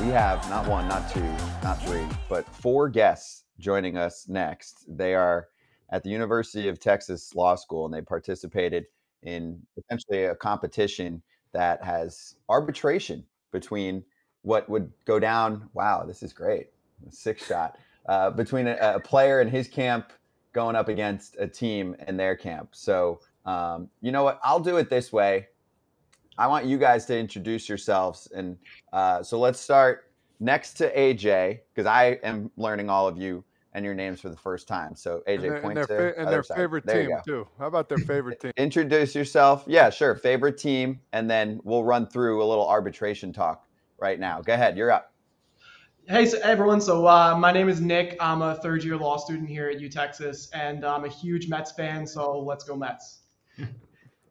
we 0.00 0.08
have 0.08 0.48
not 0.50 0.68
one, 0.68 0.86
not 0.88 1.10
two, 1.10 1.22
not 1.62 1.82
three, 1.82 2.06
but 2.28 2.46
four 2.56 2.88
guests 2.88 3.44
joining 3.58 3.96
us 3.96 4.28
next. 4.28 4.84
They 4.88 5.14
are 5.14 5.48
at 5.90 6.02
the 6.02 6.10
University 6.10 6.68
of 6.68 6.78
Texas 6.78 7.34
Law 7.34 7.54
School 7.54 7.86
and 7.86 7.94
they 7.94 8.02
participated 8.02 8.86
in 9.22 9.60
essentially 9.78 10.24
a 10.24 10.34
competition 10.34 11.22
that 11.52 11.82
has 11.82 12.34
arbitration 12.48 13.24
between 13.52 14.04
what 14.42 14.68
would 14.68 14.92
go 15.06 15.18
down. 15.18 15.68
Wow, 15.72 16.04
this 16.06 16.22
is 16.22 16.32
great. 16.32 16.68
Six 17.10 17.46
shot 17.46 17.78
uh, 18.06 18.30
between 18.30 18.66
a, 18.66 18.76
a, 18.80 19.00
player 19.00 19.40
and 19.40 19.50
his 19.50 19.66
camp 19.66 20.12
going 20.52 20.76
up 20.76 20.88
against 20.88 21.36
a 21.38 21.46
team 21.46 21.96
in 22.06 22.16
their 22.16 22.36
camp. 22.36 22.70
So, 22.72 23.20
um, 23.44 23.88
you 24.00 24.12
know 24.12 24.24
what? 24.24 24.40
I'll 24.42 24.60
do 24.60 24.76
it 24.76 24.90
this 24.90 25.12
way. 25.12 25.48
I 26.38 26.46
want 26.46 26.66
you 26.66 26.78
guys 26.78 27.06
to 27.06 27.18
introduce 27.18 27.68
yourselves. 27.68 28.28
And 28.34 28.56
uh, 28.92 29.22
so 29.22 29.38
let's 29.38 29.60
start 29.60 30.10
next 30.40 30.74
to 30.74 30.94
AJ, 30.94 31.60
because 31.74 31.86
I 31.86 32.18
am 32.22 32.50
learning 32.56 32.90
all 32.90 33.08
of 33.08 33.16
you 33.16 33.44
and 33.72 33.84
your 33.84 33.94
names 33.94 34.20
for 34.20 34.30
the 34.30 34.36
first 34.36 34.66
time. 34.68 34.96
So 34.96 35.22
AJ, 35.28 35.34
and 35.34 35.44
their, 35.44 35.60
point 35.60 35.78
and 35.78 35.88
their, 35.88 36.12
to 36.12 36.20
and 36.20 36.32
their 36.32 36.42
favorite 36.42 36.86
team 36.86 37.10
too. 37.24 37.46
How 37.58 37.66
about 37.66 37.88
their 37.88 37.98
favorite 37.98 38.40
team? 38.40 38.52
Introduce 38.56 39.14
yourself. 39.14 39.64
Yeah, 39.66 39.90
sure. 39.90 40.14
Favorite 40.14 40.58
team, 40.58 41.00
and 41.12 41.30
then 41.30 41.60
we'll 41.62 41.84
run 41.84 42.06
through 42.06 42.42
a 42.42 42.46
little 42.46 42.66
arbitration 42.66 43.32
talk 43.32 43.66
right 43.98 44.18
now. 44.18 44.40
Go 44.40 44.54
ahead. 44.54 44.76
You're 44.76 44.90
up. 44.90 45.12
Hey 46.08 46.24
so 46.24 46.38
everyone, 46.44 46.80
so 46.80 47.04
uh, 47.08 47.36
my 47.36 47.50
name 47.50 47.68
is 47.68 47.80
Nick. 47.80 48.16
I'm 48.20 48.40
a 48.40 48.54
third 48.54 48.84
year 48.84 48.96
law 48.96 49.16
student 49.16 49.48
here 49.48 49.68
at 49.68 49.80
U 49.80 49.88
Texas, 49.88 50.48
and 50.54 50.84
I'm 50.84 51.04
a 51.04 51.08
huge 51.08 51.48
Mets 51.48 51.72
fan. 51.72 52.06
So 52.06 52.38
let's 52.38 52.62
go 52.62 52.76
Mets. 52.76 53.22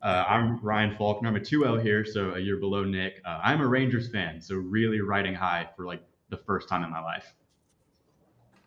Uh, 0.02 0.24
I'm 0.28 0.60
Ryan 0.60 0.96
Faulkner. 0.96 1.30
I'm 1.30 1.36
a 1.36 1.40
2L 1.40 1.82
here, 1.82 2.06
so 2.06 2.32
a 2.32 2.40
year 2.40 2.58
below 2.58 2.84
Nick. 2.84 3.22
Uh, 3.26 3.40
I'm 3.44 3.62
a 3.62 3.68
Rangers 3.68 4.10
fan, 4.10 4.42
so 4.42 4.56
really 4.56 5.02
riding 5.02 5.34
high 5.34 5.70
for 5.76 5.86
like 5.86 6.04
the 6.30 6.38
first 6.38 6.70
time 6.70 6.84
in 6.84 6.92
my 6.92 7.02
life. 7.02 7.34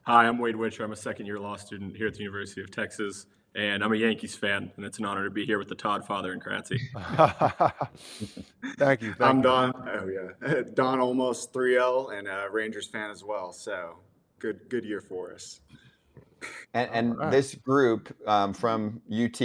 Hi, 0.02 0.26
I'm 0.26 0.38
Wade 0.38 0.56
Witcher. 0.56 0.84
I'm 0.84 0.92
a 0.92 0.96
second 0.96 1.26
year 1.26 1.38
law 1.38 1.56
student 1.56 1.96
here 1.96 2.06
at 2.06 2.14
the 2.14 2.20
University 2.20 2.62
of 2.62 2.70
Texas, 2.70 3.26
and 3.54 3.84
I'm 3.84 3.92
a 3.92 3.96
Yankees 3.96 4.34
fan, 4.34 4.72
and 4.76 4.84
it's 4.84 4.98
an 4.98 5.04
honor 5.04 5.24
to 5.24 5.30
be 5.30 5.44
here 5.44 5.58
with 5.58 5.68
the 5.68 5.74
Todd 5.74 6.06
father 6.06 6.32
and 6.32 6.42
Kratzy. 6.42 6.78
thank 8.78 9.02
you. 9.02 9.14
Thank 9.14 9.20
I'm 9.20 9.36
you. 9.36 9.42
Don. 9.42 9.72
Oh 9.76 10.08
yeah, 10.08 10.62
Don 10.74 10.98
almost 10.98 11.52
3L 11.52 12.18
and 12.18 12.26
a 12.26 12.48
Rangers 12.50 12.86
fan 12.86 13.10
as 13.10 13.22
well. 13.22 13.52
So 13.52 13.98
good, 14.38 14.60
good 14.68 14.84
year 14.84 15.00
for 15.00 15.34
us. 15.34 15.60
And, 16.72 16.90
and 16.92 17.18
right. 17.18 17.30
this 17.30 17.54
group 17.54 18.14
um, 18.26 18.54
from 18.54 19.02
UT 19.12 19.40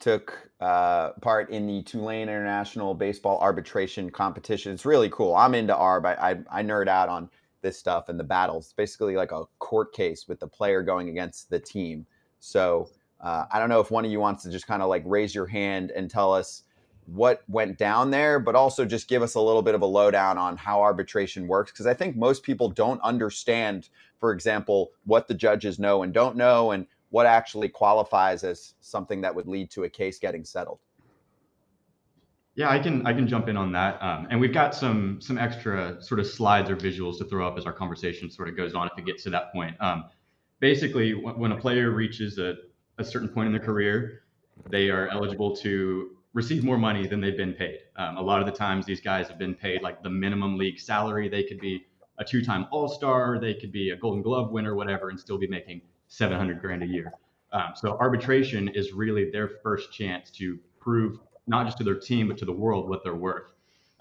took 0.00 0.50
uh, 0.60 1.10
part 1.20 1.50
in 1.50 1.66
the 1.66 1.82
Tulane 1.82 2.22
International 2.22 2.94
Baseball 2.94 3.38
Arbitration 3.40 4.10
Competition. 4.10 4.72
It's 4.72 4.84
really 4.84 5.10
cool. 5.10 5.34
I'm 5.34 5.54
into 5.54 5.74
ARB. 5.74 6.06
I, 6.06 6.30
I, 6.30 6.60
I 6.60 6.62
nerd 6.62 6.88
out 6.88 7.08
on 7.08 7.30
this 7.62 7.78
stuff 7.78 8.08
and 8.08 8.18
the 8.18 8.24
battles. 8.24 8.66
It's 8.66 8.72
basically 8.72 9.16
like 9.16 9.32
a 9.32 9.44
court 9.58 9.92
case 9.92 10.26
with 10.26 10.40
the 10.40 10.48
player 10.48 10.82
going 10.82 11.08
against 11.10 11.50
the 11.50 11.60
team. 11.60 12.06
So 12.40 12.88
uh, 13.20 13.44
I 13.52 13.58
don't 13.58 13.68
know 13.68 13.80
if 13.80 13.90
one 13.90 14.04
of 14.04 14.10
you 14.10 14.18
wants 14.18 14.42
to 14.44 14.50
just 14.50 14.66
kind 14.66 14.82
of 14.82 14.88
like 14.88 15.02
raise 15.04 15.34
your 15.34 15.46
hand 15.46 15.90
and 15.90 16.10
tell 16.10 16.32
us 16.32 16.62
what 17.06 17.42
went 17.48 17.76
down 17.76 18.10
there, 18.10 18.38
but 18.38 18.54
also 18.54 18.84
just 18.84 19.08
give 19.08 19.22
us 19.22 19.34
a 19.34 19.40
little 19.40 19.62
bit 19.62 19.74
of 19.74 19.82
a 19.82 19.86
lowdown 19.86 20.38
on 20.38 20.56
how 20.56 20.80
arbitration 20.80 21.46
works. 21.46 21.72
Because 21.72 21.86
I 21.86 21.94
think 21.94 22.16
most 22.16 22.42
people 22.42 22.70
don't 22.70 23.00
understand, 23.02 23.88
for 24.18 24.32
example, 24.32 24.90
what 25.04 25.28
the 25.28 25.34
judges 25.34 25.78
know 25.78 26.02
and 26.02 26.12
don't 26.12 26.36
know, 26.36 26.70
and 26.70 26.86
what 27.10 27.26
actually 27.26 27.68
qualifies 27.68 28.44
as 28.44 28.74
something 28.80 29.20
that 29.20 29.34
would 29.34 29.46
lead 29.46 29.70
to 29.72 29.84
a 29.84 29.88
case 29.88 30.18
getting 30.18 30.44
settled. 30.44 30.78
Yeah, 32.54 32.70
I 32.70 32.78
can 32.78 33.06
I 33.06 33.12
can 33.12 33.28
jump 33.28 33.48
in 33.48 33.56
on 33.56 33.72
that, 33.72 34.02
um, 34.02 34.26
and 34.30 34.40
we've 34.40 34.52
got 34.52 34.74
some 34.74 35.20
some 35.20 35.38
extra 35.38 36.02
sort 36.02 36.18
of 36.18 36.26
slides 36.26 36.68
or 36.68 36.76
visuals 36.76 37.18
to 37.18 37.24
throw 37.24 37.46
up 37.46 37.56
as 37.56 37.64
our 37.64 37.72
conversation 37.72 38.30
sort 38.30 38.48
of 38.48 38.56
goes 38.56 38.74
on 38.74 38.88
if 38.88 38.98
it 38.98 39.06
gets 39.06 39.22
to 39.24 39.30
that 39.30 39.52
point. 39.52 39.76
Um, 39.80 40.06
basically, 40.58 41.12
when 41.12 41.52
a 41.52 41.56
player 41.56 41.90
reaches 41.90 42.38
a, 42.38 42.56
a 42.98 43.04
certain 43.04 43.28
point 43.28 43.46
in 43.46 43.52
their 43.52 43.64
career, 43.64 44.22
they 44.68 44.90
are 44.90 45.08
eligible 45.08 45.54
to 45.56 46.16
receive 46.32 46.62
more 46.64 46.76
money 46.76 47.06
than 47.06 47.20
they've 47.20 47.36
been 47.36 47.54
paid. 47.54 47.78
Um, 47.96 48.16
a 48.16 48.22
lot 48.22 48.40
of 48.40 48.46
the 48.46 48.52
times, 48.52 48.84
these 48.84 49.00
guys 49.00 49.28
have 49.28 49.38
been 49.38 49.54
paid 49.54 49.82
like 49.82 50.02
the 50.02 50.10
minimum 50.10 50.58
league 50.58 50.78
salary. 50.78 51.28
They 51.28 51.44
could 51.44 51.60
be 51.60 51.86
a 52.18 52.24
two-time 52.24 52.66
All-Star, 52.70 53.38
they 53.40 53.54
could 53.54 53.72
be 53.72 53.90
a 53.90 53.96
Golden 53.96 54.22
Glove 54.22 54.50
winner, 54.50 54.74
whatever, 54.74 55.08
and 55.08 55.18
still 55.18 55.38
be 55.38 55.48
making 55.48 55.80
700 56.10 56.60
grand 56.60 56.82
a 56.82 56.86
year. 56.86 57.12
Um, 57.52 57.72
so 57.74 57.96
arbitration 57.98 58.68
is 58.68 58.92
really 58.92 59.30
their 59.30 59.48
first 59.62 59.92
chance 59.92 60.30
to 60.32 60.58
prove 60.80 61.18
not 61.46 61.66
just 61.66 61.78
to 61.78 61.84
their 61.84 61.98
team 61.98 62.28
but 62.28 62.36
to 62.38 62.44
the 62.44 62.52
world 62.52 62.88
what 62.88 63.02
they're 63.02 63.14
worth. 63.14 63.52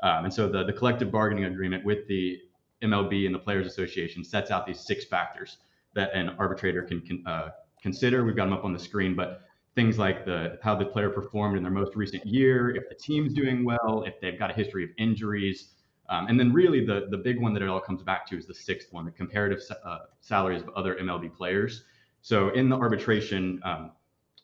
Um, 0.02 0.26
and 0.26 0.34
so 0.34 0.50
the 0.50 0.64
the 0.64 0.74
collective 0.74 1.12
bargaining 1.12 1.46
agreement 1.46 1.86
with 1.86 2.08
the 2.08 2.40
MLB 2.82 3.26
and 3.26 3.36
the 3.36 3.40
Players 3.40 3.68
Association 3.68 4.24
sets 4.24 4.52
out 4.52 4.66
these 4.66 4.80
six 4.80 5.06
factors 5.06 5.58
that 5.94 6.14
an 6.14 6.30
arbitrator 6.40 6.84
can, 6.84 7.02
can 7.02 7.24
uh, 7.28 7.50
consider. 7.82 8.24
We've 8.24 8.36
got 8.36 8.46
them 8.46 8.54
up 8.54 8.64
on 8.64 8.74
the 8.74 8.80
screen, 8.80 9.16
but 9.16 9.42
things 9.76 9.98
like 9.98 10.26
the 10.26 10.58
how 10.64 10.76
the 10.76 10.86
player 10.86 11.10
performed 11.10 11.58
in 11.58 11.64
their 11.64 11.72
most 11.72 11.96
recent 11.96 12.26
year, 12.26 12.76
if 12.76 12.90
the 12.90 12.96
team's 12.96 13.34
doing 13.34 13.64
well, 13.64 14.04
if 14.08 14.20
they've 14.20 14.40
got 14.40 14.50
a 14.50 14.54
history 14.54 14.84
of 14.84 14.90
injuries, 14.98 15.74
um, 16.10 16.28
and 16.28 16.40
then 16.40 16.52
really 16.54 16.84
the 16.84 17.08
the 17.12 17.18
big 17.18 17.40
one 17.40 17.54
that 17.54 17.62
it 17.62 17.70
all 17.70 17.82
comes 17.82 18.02
back 18.02 18.26
to 18.28 18.38
is 18.38 18.48
the 18.48 18.54
sixth 18.54 18.92
one, 18.94 19.06
the 19.06 19.12
comparative 19.12 19.60
uh, 19.84 20.00
salaries 20.22 20.62
of 20.62 20.70
other 20.70 20.96
MLB 20.96 21.34
players. 21.36 21.84
So 22.22 22.50
in 22.50 22.70
the 22.70 22.76
arbitration 22.76 23.62
um, 23.64 23.92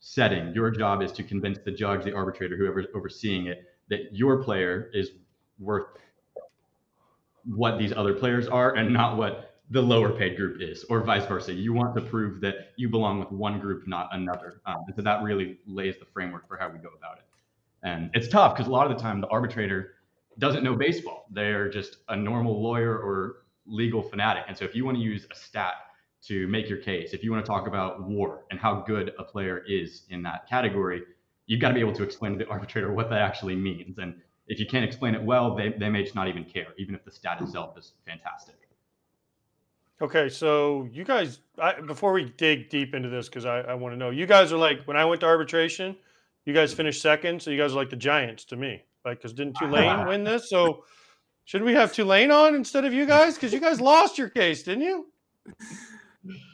setting, 0.00 0.54
your 0.54 0.70
job 0.70 1.02
is 1.02 1.12
to 1.12 1.22
convince 1.22 1.58
the 1.64 1.72
judge, 1.72 2.04
the 2.04 2.14
arbitrator, 2.14 2.56
whoever's 2.56 2.86
overseeing 2.94 3.46
it, 3.46 3.64
that 3.88 4.14
your 4.14 4.42
player 4.42 4.90
is 4.92 5.10
worth 5.58 5.86
what 7.44 7.78
these 7.78 7.92
other 7.92 8.14
players 8.14 8.48
are 8.48 8.74
and 8.74 8.92
not 8.92 9.16
what 9.16 9.54
the 9.70 9.80
lower 9.80 10.10
paid 10.10 10.36
group 10.36 10.60
is, 10.60 10.84
or 10.84 11.02
vice 11.02 11.26
versa. 11.26 11.52
You 11.52 11.72
want 11.72 11.94
to 11.96 12.00
prove 12.00 12.40
that 12.40 12.72
you 12.76 12.88
belong 12.88 13.18
with 13.18 13.30
one 13.32 13.58
group, 13.58 13.86
not 13.86 14.08
another. 14.12 14.60
Um, 14.64 14.84
so 14.94 15.02
that 15.02 15.22
really 15.22 15.58
lays 15.66 15.96
the 15.98 16.04
framework 16.04 16.46
for 16.46 16.56
how 16.56 16.68
we 16.68 16.78
go 16.78 16.90
about 16.96 17.18
it. 17.18 17.24
And 17.82 18.10
it's 18.14 18.28
tough 18.28 18.54
because 18.54 18.68
a 18.68 18.70
lot 18.70 18.90
of 18.90 18.96
the 18.96 19.02
time 19.02 19.20
the 19.20 19.28
arbitrator 19.28 19.94
doesn't 20.38 20.62
know 20.62 20.76
baseball. 20.76 21.26
They're 21.30 21.68
just 21.68 21.98
a 22.08 22.16
normal 22.16 22.62
lawyer 22.62 22.96
or 22.96 23.38
legal 23.66 24.02
fanatic. 24.02 24.44
And 24.48 24.56
so 24.56 24.64
if 24.64 24.74
you 24.74 24.84
want 24.84 24.98
to 24.98 25.02
use 25.02 25.26
a 25.30 25.34
stat 25.34 25.74
to 26.26 26.46
make 26.48 26.68
your 26.68 26.78
case. 26.78 27.12
If 27.12 27.22
you 27.22 27.30
want 27.30 27.44
to 27.44 27.48
talk 27.48 27.66
about 27.66 28.02
war 28.02 28.44
and 28.50 28.58
how 28.58 28.82
good 28.86 29.12
a 29.18 29.24
player 29.24 29.62
is 29.68 30.02
in 30.10 30.22
that 30.22 30.48
category, 30.48 31.02
you've 31.46 31.60
got 31.60 31.68
to 31.68 31.74
be 31.74 31.80
able 31.80 31.94
to 31.94 32.02
explain 32.02 32.32
to 32.32 32.38
the 32.38 32.50
arbitrator 32.50 32.92
what 32.92 33.08
that 33.10 33.20
actually 33.20 33.54
means. 33.54 33.98
And 33.98 34.14
if 34.48 34.58
you 34.58 34.66
can't 34.66 34.84
explain 34.84 35.14
it 35.14 35.22
well, 35.22 35.54
they, 35.54 35.70
they 35.70 35.88
may 35.88 36.02
just 36.02 36.14
not 36.14 36.28
even 36.28 36.44
care, 36.44 36.68
even 36.78 36.94
if 36.94 37.04
the 37.04 37.10
stat 37.10 37.40
itself 37.40 37.78
is 37.78 37.92
fantastic. 38.06 38.56
Okay, 40.02 40.28
so 40.28 40.88
you 40.92 41.04
guys, 41.04 41.40
I, 41.58 41.80
before 41.80 42.12
we 42.12 42.24
dig 42.36 42.68
deep 42.68 42.94
into 42.94 43.08
this, 43.08 43.28
because 43.28 43.46
I, 43.46 43.60
I 43.60 43.74
want 43.74 43.94
to 43.94 43.96
know, 43.96 44.10
you 44.10 44.26
guys 44.26 44.52
are 44.52 44.58
like, 44.58 44.82
when 44.84 44.96
I 44.96 45.04
went 45.04 45.20
to 45.22 45.26
arbitration, 45.26 45.96
you 46.44 46.52
guys 46.52 46.74
finished 46.74 47.00
second, 47.00 47.40
so 47.40 47.50
you 47.50 47.58
guys 47.58 47.72
are 47.72 47.76
like 47.76 47.90
the 47.90 47.96
Giants 47.96 48.44
to 48.46 48.56
me. 48.56 48.82
Like, 49.04 49.18
because 49.18 49.32
didn't 49.32 49.56
Tulane 49.56 50.06
win 50.08 50.24
this? 50.24 50.50
So 50.50 50.84
should 51.44 51.62
we 51.62 51.72
have 51.74 51.92
Tulane 51.92 52.30
on 52.30 52.54
instead 52.54 52.84
of 52.84 52.92
you 52.92 53.06
guys? 53.06 53.34
Because 53.34 53.52
you 53.52 53.60
guys 53.60 53.80
lost 53.80 54.18
your 54.18 54.28
case, 54.28 54.64
didn't 54.64 54.82
you? 54.82 55.06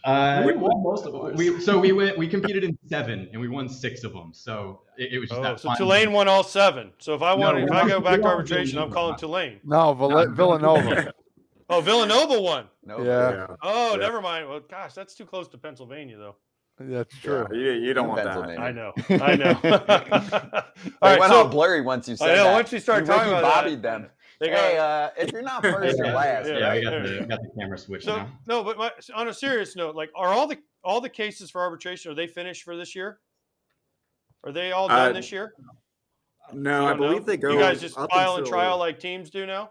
Uh, 0.04 0.42
we 0.46 0.54
won 0.54 0.82
most 0.82 1.06
of 1.06 1.12
them. 1.12 1.36
We 1.36 1.60
so 1.60 1.78
we 1.78 1.92
went. 1.92 2.18
We 2.18 2.28
competed 2.28 2.64
in 2.64 2.78
seven, 2.88 3.28
and 3.32 3.40
we 3.40 3.48
won 3.48 3.68
six 3.68 4.04
of 4.04 4.12
them. 4.12 4.30
So 4.32 4.82
it, 4.98 5.12
it 5.12 5.18
was 5.18 5.28
just 5.28 5.40
oh, 5.40 5.42
that. 5.42 5.60
So 5.60 5.74
Tulane 5.76 6.12
won 6.12 6.28
all 6.28 6.42
seven. 6.42 6.92
So 6.98 7.14
if 7.14 7.22
I 7.22 7.34
want, 7.34 7.58
no, 7.58 7.64
if 7.64 7.70
I 7.72 7.88
go 7.88 8.00
back 8.00 8.20
to 8.20 8.26
arbitration, 8.26 8.78
I'm 8.78 8.90
calling 8.90 9.16
Tulane. 9.16 9.60
No, 9.64 9.94
Vill- 9.94 10.30
Villanova. 10.32 11.12
oh, 11.70 11.80
Villanova 11.80 12.40
won. 12.40 12.66
No, 12.84 13.02
yeah. 13.02 13.46
Oh, 13.62 13.92
yeah. 13.92 13.96
never 13.96 14.20
mind. 14.20 14.48
Well, 14.48 14.60
gosh, 14.60 14.94
that's 14.94 15.14
too 15.14 15.24
close 15.24 15.48
to 15.48 15.58
Pennsylvania, 15.58 16.16
though. 16.16 16.36
That's 16.78 17.16
true. 17.18 17.46
Yeah, 17.52 17.58
you, 17.58 17.72
you 17.72 17.94
don't 17.94 18.08
want 18.08 18.24
that. 18.24 18.36
I 18.58 18.72
know. 18.72 18.92
I 19.10 19.36
know. 19.36 19.60
all 21.02 21.10
right, 21.10 21.20
went 21.20 21.32
so, 21.32 21.44
all 21.44 21.48
blurry 21.48 21.80
once 21.80 22.08
you 22.08 22.16
said 22.16 22.30
I 22.30 22.34
know. 22.36 22.44
That. 22.44 22.52
Once 22.54 22.72
you 22.72 22.80
start 22.80 23.02
you 23.02 23.06
talking 23.06 23.32
about 23.32 23.44
Bobbied 23.44 23.82
that, 23.82 24.00
them. 24.00 24.10
They 24.42 24.48
hey, 24.48 24.76
uh, 24.76 25.10
if 25.16 25.30
you're 25.30 25.40
not 25.40 25.62
first, 25.62 25.98
you're 25.98 26.08
last. 26.08 26.48
Yeah, 26.48 26.54
right? 26.54 26.78
I 26.78 26.82
got 26.82 26.90
the, 27.04 27.26
got 27.28 27.42
the 27.42 27.50
camera 27.56 27.78
switched 27.78 28.06
so, 28.06 28.16
now. 28.16 28.28
No, 28.48 28.64
but 28.64 28.76
my, 28.76 28.90
on 29.14 29.28
a 29.28 29.34
serious 29.34 29.76
note, 29.76 29.94
like, 29.94 30.10
are 30.16 30.30
all 30.30 30.48
the 30.48 30.58
all 30.82 31.00
the 31.00 31.08
cases 31.08 31.48
for 31.48 31.60
arbitration 31.60 32.10
are 32.10 32.16
they 32.16 32.26
finished 32.26 32.64
for 32.64 32.76
this 32.76 32.96
year? 32.96 33.20
Are 34.42 34.50
they 34.50 34.72
all 34.72 34.88
done 34.88 35.10
uh, 35.10 35.12
this 35.12 35.30
year? 35.30 35.54
No, 36.52 36.88
I 36.88 36.94
believe 36.94 37.20
know? 37.20 37.26
they 37.26 37.36
go. 37.36 37.52
You 37.52 37.60
guys 37.60 37.80
just 37.80 37.94
file 37.94 38.08
until... 38.10 38.36
and 38.38 38.46
trial 38.46 38.78
like 38.78 38.98
teams 38.98 39.30
do 39.30 39.46
now. 39.46 39.70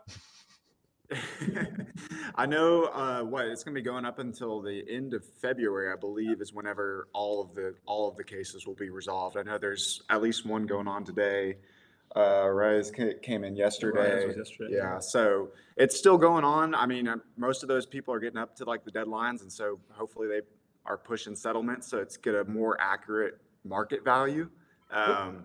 I 2.35 2.45
know 2.45 2.85
uh, 2.85 3.23
what 3.23 3.47
it's 3.47 3.65
going 3.65 3.75
to 3.75 3.81
be 3.81 3.83
going 3.83 4.05
up 4.05 4.19
until 4.19 4.61
the 4.61 4.85
end 4.89 5.13
of 5.13 5.25
February, 5.41 5.91
I 5.91 5.97
believe, 5.97 6.39
is 6.39 6.53
whenever 6.53 7.09
all 7.11 7.41
of 7.41 7.53
the 7.55 7.75
all 7.85 8.07
of 8.07 8.15
the 8.15 8.23
cases 8.23 8.65
will 8.65 8.75
be 8.75 8.89
resolved. 8.89 9.35
I 9.35 9.43
know 9.43 9.57
there's 9.57 10.01
at 10.09 10.21
least 10.21 10.45
one 10.45 10.65
going 10.65 10.87
on 10.87 11.03
today. 11.03 11.57
Uh, 12.15 12.49
Rise 12.49 12.91
came 13.21 13.43
in 13.43 13.55
yesterday. 13.55 14.35
yesterday. 14.35 14.75
Yeah, 14.75 14.99
so 14.99 15.49
it's 15.77 15.97
still 15.97 16.17
going 16.17 16.43
on. 16.43 16.75
I 16.75 16.85
mean, 16.85 17.07
uh, 17.07 17.17
most 17.37 17.63
of 17.63 17.69
those 17.69 17.85
people 17.85 18.13
are 18.13 18.19
getting 18.19 18.37
up 18.37 18.55
to 18.57 18.65
like 18.65 18.83
the 18.83 18.91
deadlines, 18.91 19.41
and 19.41 19.51
so 19.51 19.79
hopefully 19.91 20.27
they 20.27 20.41
are 20.85 20.97
pushing 20.97 21.35
settlements, 21.35 21.87
so 21.87 21.99
it's 21.99 22.17
get 22.17 22.35
a 22.35 22.43
more 22.45 22.79
accurate 22.81 23.39
market 23.63 24.03
value. 24.03 24.49
Um, 24.91 25.43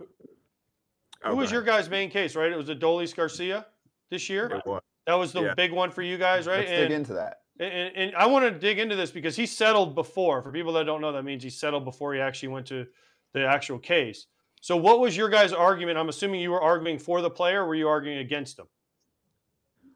Who 1.24 1.36
was 1.36 1.52
your 1.52 1.62
guy's 1.62 1.88
main 1.88 2.10
case? 2.10 2.34
Right, 2.34 2.50
it 2.50 2.56
was 2.56 2.68
Adolis 2.68 3.14
Garcia 3.14 3.66
this 4.10 4.28
year. 4.28 4.46
It 4.46 4.66
was. 4.66 4.82
That 5.06 5.14
was 5.14 5.32
the 5.32 5.42
Yeah. 5.42 5.54
big 5.54 5.70
one 5.72 5.92
for 5.92 6.02
you 6.02 6.18
guys, 6.18 6.48
right? 6.48 6.58
Let's 6.60 6.70
and, 6.70 6.88
dig 6.88 6.90
into 6.90 7.12
that. 7.12 7.42
and, 7.60 7.96
and 7.96 8.16
I 8.16 8.26
want 8.26 8.44
to 8.44 8.50
dig 8.50 8.80
into 8.80 8.96
this 8.96 9.12
because 9.12 9.36
he 9.36 9.46
settled 9.46 9.94
before. 9.94 10.42
For 10.42 10.50
people 10.50 10.72
that 10.72 10.84
don't 10.84 11.00
know, 11.00 11.12
that 11.12 11.22
means 11.22 11.44
he 11.44 11.50
settled 11.50 11.84
before 11.84 12.12
he 12.12 12.20
actually 12.20 12.48
went 12.48 12.66
to 12.66 12.86
the 13.32 13.46
actual 13.46 13.78
case. 13.78 14.26
So, 14.66 14.76
what 14.76 14.98
was 14.98 15.16
your 15.16 15.28
guys' 15.28 15.52
argument? 15.52 15.96
I'm 15.96 16.08
assuming 16.08 16.40
you 16.40 16.50
were 16.50 16.60
arguing 16.60 16.98
for 16.98 17.20
the 17.22 17.30
player. 17.30 17.62
Or 17.62 17.68
were 17.68 17.76
you 17.76 17.86
arguing 17.86 18.18
against 18.18 18.58
him? 18.58 18.66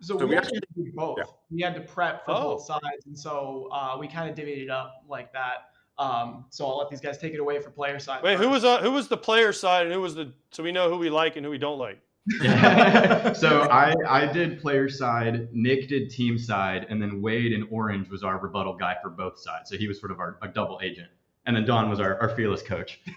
So, 0.01 0.17
So 0.17 0.25
we 0.27 0.31
we 0.31 0.37
actually 0.37 0.59
had 0.59 0.63
to 0.77 0.85
do 0.85 0.93
both. 0.95 1.19
yeah. 1.19 1.25
We 1.51 1.61
had 1.61 1.75
to 1.75 1.81
prep 1.81 2.25
for 2.25 2.31
Oh. 2.31 2.43
both 2.55 2.63
sides, 2.67 3.05
and 3.07 3.19
so 3.19 3.69
uh, 3.73 3.97
we 3.99 4.07
kind 4.07 4.31
of 4.31 4.37
divvied 4.37 4.63
it 4.63 4.71
up 4.71 5.03
like 5.09 5.33
that. 5.33 5.71
Um, 5.99 6.45
so 6.51 6.69
I'll 6.69 6.79
let 6.79 6.89
these 6.89 7.01
guys 7.01 7.19
take 7.19 7.35
it 7.35 7.41
away 7.41 7.59
for 7.61 7.71
player 7.71 7.99
side. 7.99 8.23
Wait, 8.23 8.39
who 8.39 8.49
was 8.49 8.63
uh, 8.63 8.81
who 8.81 8.93
was 8.93 9.09
the 9.09 9.17
player 9.17 9.53
side 9.53 9.87
and 9.87 9.93
who 9.93 10.01
was 10.01 10.15
the 10.15 10.33
so 10.53 10.63
we 10.63 10.71
know 10.71 10.89
who 10.89 10.99
we 10.99 11.11
like 11.11 11.35
and 11.35 11.45
who 11.45 11.51
we 11.51 11.59
don't 11.59 11.81
like. 11.81 11.99
So 13.35 13.63
I, 13.73 13.93
I 14.07 14.33
did 14.33 14.61
player 14.61 14.89
side, 14.89 15.49
Nick 15.53 15.89
did 15.89 16.11
team 16.11 16.39
side, 16.39 16.87
and 16.89 17.03
then 17.03 17.21
Wade 17.21 17.53
and 17.53 17.67
Orange 17.73 18.09
was 18.09 18.23
our 18.23 18.39
rebuttal 18.39 18.75
guy 18.77 18.95
for 19.03 19.11
both 19.11 19.37
sides. 19.37 19.69
So 19.69 19.77
he 19.77 19.89
was 19.89 19.99
sort 19.99 20.13
of 20.13 20.21
our, 20.21 20.39
our 20.43 20.49
double 20.49 20.79
agent. 20.81 21.09
And 21.47 21.57
then 21.57 21.65
Don 21.65 21.91
was 21.91 21.99
our, 21.99 22.21
our 22.21 22.29
fearless 22.37 22.63
coach. 22.63 23.01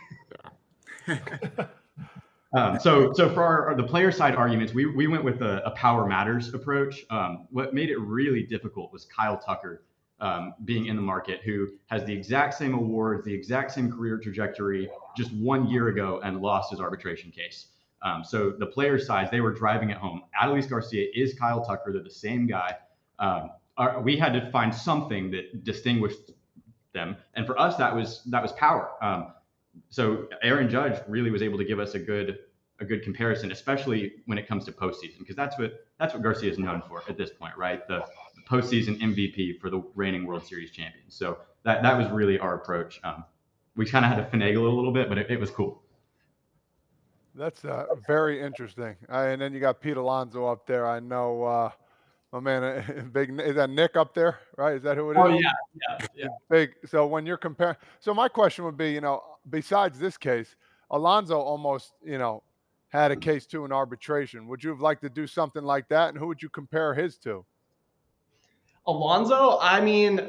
Um, 2.55 2.79
so, 2.79 3.11
so 3.13 3.29
for 3.33 3.43
our, 3.43 3.75
the 3.75 3.83
player 3.83 4.11
side 4.11 4.35
arguments, 4.35 4.75
we, 4.75 4.85
we 4.85 5.07
went 5.07 5.23
with 5.23 5.41
a, 5.41 5.63
a 5.65 5.71
power 5.71 6.05
matters 6.05 6.53
approach. 6.53 7.03
Um, 7.09 7.47
what 7.49 7.73
made 7.73 7.89
it 7.89 7.97
really 7.97 8.43
difficult 8.43 8.93
was 8.93 9.05
Kyle 9.05 9.39
Tucker 9.39 9.83
um, 10.19 10.53
being 10.63 10.85
in 10.85 10.95
the 10.95 11.01
market, 11.01 11.41
who 11.43 11.69
has 11.87 12.05
the 12.05 12.13
exact 12.13 12.53
same 12.53 12.75
awards, 12.75 13.25
the 13.25 13.33
exact 13.33 13.71
same 13.71 13.91
career 13.91 14.19
trajectory, 14.19 14.89
just 15.17 15.33
one 15.33 15.67
year 15.67 15.87
ago, 15.87 16.21
and 16.23 16.41
lost 16.41 16.69
his 16.69 16.79
arbitration 16.79 17.31
case. 17.31 17.67
Um, 18.03 18.23
so 18.23 18.51
the 18.51 18.67
player 18.67 18.99
sides, 18.99 19.31
they 19.31 19.41
were 19.41 19.53
driving 19.53 19.89
it 19.89 19.97
home. 19.97 20.21
Adolis 20.39 20.69
Garcia 20.69 21.07
is 21.15 21.33
Kyle 21.33 21.63
Tucker; 21.63 21.91
they're 21.91 22.03
the 22.03 22.09
same 22.09 22.45
guy. 22.45 22.77
Um, 23.17 23.49
our, 23.77 24.01
we 24.01 24.15
had 24.15 24.33
to 24.33 24.51
find 24.51 24.73
something 24.73 25.31
that 25.31 25.63
distinguished 25.63 26.31
them, 26.93 27.17
and 27.33 27.45
for 27.45 27.59
us, 27.59 27.77
that 27.77 27.95
was 27.95 28.21
that 28.25 28.41
was 28.41 28.51
power. 28.53 28.91
Um, 29.01 29.33
so 29.89 30.27
Aaron 30.41 30.69
Judge 30.69 31.01
really 31.07 31.31
was 31.31 31.41
able 31.41 31.57
to 31.57 31.65
give 31.65 31.79
us 31.79 31.95
a 31.95 31.99
good 31.99 32.39
a 32.79 32.85
good 32.85 33.03
comparison, 33.03 33.51
especially 33.51 34.13
when 34.25 34.37
it 34.37 34.47
comes 34.47 34.65
to 34.65 34.71
postseason, 34.71 35.19
because 35.19 35.35
that's 35.35 35.57
what 35.57 35.85
that's 35.99 36.13
what 36.13 36.23
Garcia 36.23 36.51
is 36.51 36.59
known 36.59 36.81
for 36.87 37.03
at 37.07 37.17
this 37.17 37.29
point, 37.31 37.55
right? 37.57 37.87
The, 37.87 38.05
the 38.35 38.41
postseason 38.49 38.99
MVP 38.99 39.59
for 39.59 39.69
the 39.69 39.83
reigning 39.95 40.25
World 40.25 40.45
Series 40.45 40.71
champions. 40.71 41.15
So 41.15 41.37
that 41.63 41.83
that 41.83 41.97
was 41.97 42.09
really 42.11 42.39
our 42.39 42.55
approach. 42.55 42.99
Um, 43.03 43.23
we 43.75 43.85
kind 43.85 44.05
of 44.05 44.11
had 44.11 44.31
to 44.31 44.37
finagle 44.37 44.67
it 44.67 44.73
a 44.73 44.75
little 44.75 44.91
bit, 44.91 45.09
but 45.09 45.17
it, 45.17 45.31
it 45.31 45.39
was 45.39 45.49
cool. 45.49 45.81
That's 47.35 47.65
uh, 47.65 47.85
very 48.05 48.41
interesting. 48.41 48.95
And 49.09 49.41
then 49.41 49.53
you 49.53 49.59
got 49.59 49.81
Pete 49.81 49.97
Alonso 49.97 50.45
up 50.45 50.67
there. 50.67 50.87
I 50.87 50.99
know, 50.99 51.43
uh, 51.43 51.71
my 52.33 52.39
man, 52.39 52.63
uh, 52.63 53.03
big. 53.13 53.39
Is 53.39 53.55
that 53.55 53.69
Nick 53.69 53.95
up 53.95 54.15
there? 54.15 54.39
Right? 54.57 54.75
Is 54.75 54.83
that 54.83 54.97
who 54.97 55.11
it 55.11 55.13
is? 55.13 55.17
Oh 55.19 55.27
yeah, 55.27 55.51
yeah, 55.89 56.07
yeah. 56.15 56.27
Big. 56.49 56.71
So 56.85 57.05
when 57.05 57.25
you're 57.25 57.37
comparing, 57.37 57.77
so 57.99 58.13
my 58.13 58.27
question 58.27 58.65
would 58.65 58.77
be, 58.77 58.91
you 58.91 59.01
know, 59.01 59.21
besides 59.49 59.99
this 59.99 60.17
case, 60.17 60.55
Alonso 60.89 61.39
almost, 61.39 61.93
you 62.03 62.17
know, 62.17 62.41
had 62.89 63.11
a 63.11 63.15
case 63.15 63.45
to 63.47 63.65
an 63.65 63.71
arbitration. 63.71 64.47
Would 64.47 64.63
you 64.63 64.71
have 64.71 64.81
liked 64.81 65.03
to 65.03 65.09
do 65.09 65.27
something 65.27 65.63
like 65.63 65.87
that? 65.89 66.09
And 66.09 66.17
who 66.17 66.27
would 66.27 66.41
you 66.41 66.49
compare 66.49 66.93
his 66.95 67.17
to? 67.19 67.45
Alonso, 68.85 69.59
I 69.61 69.79
mean, 69.79 70.27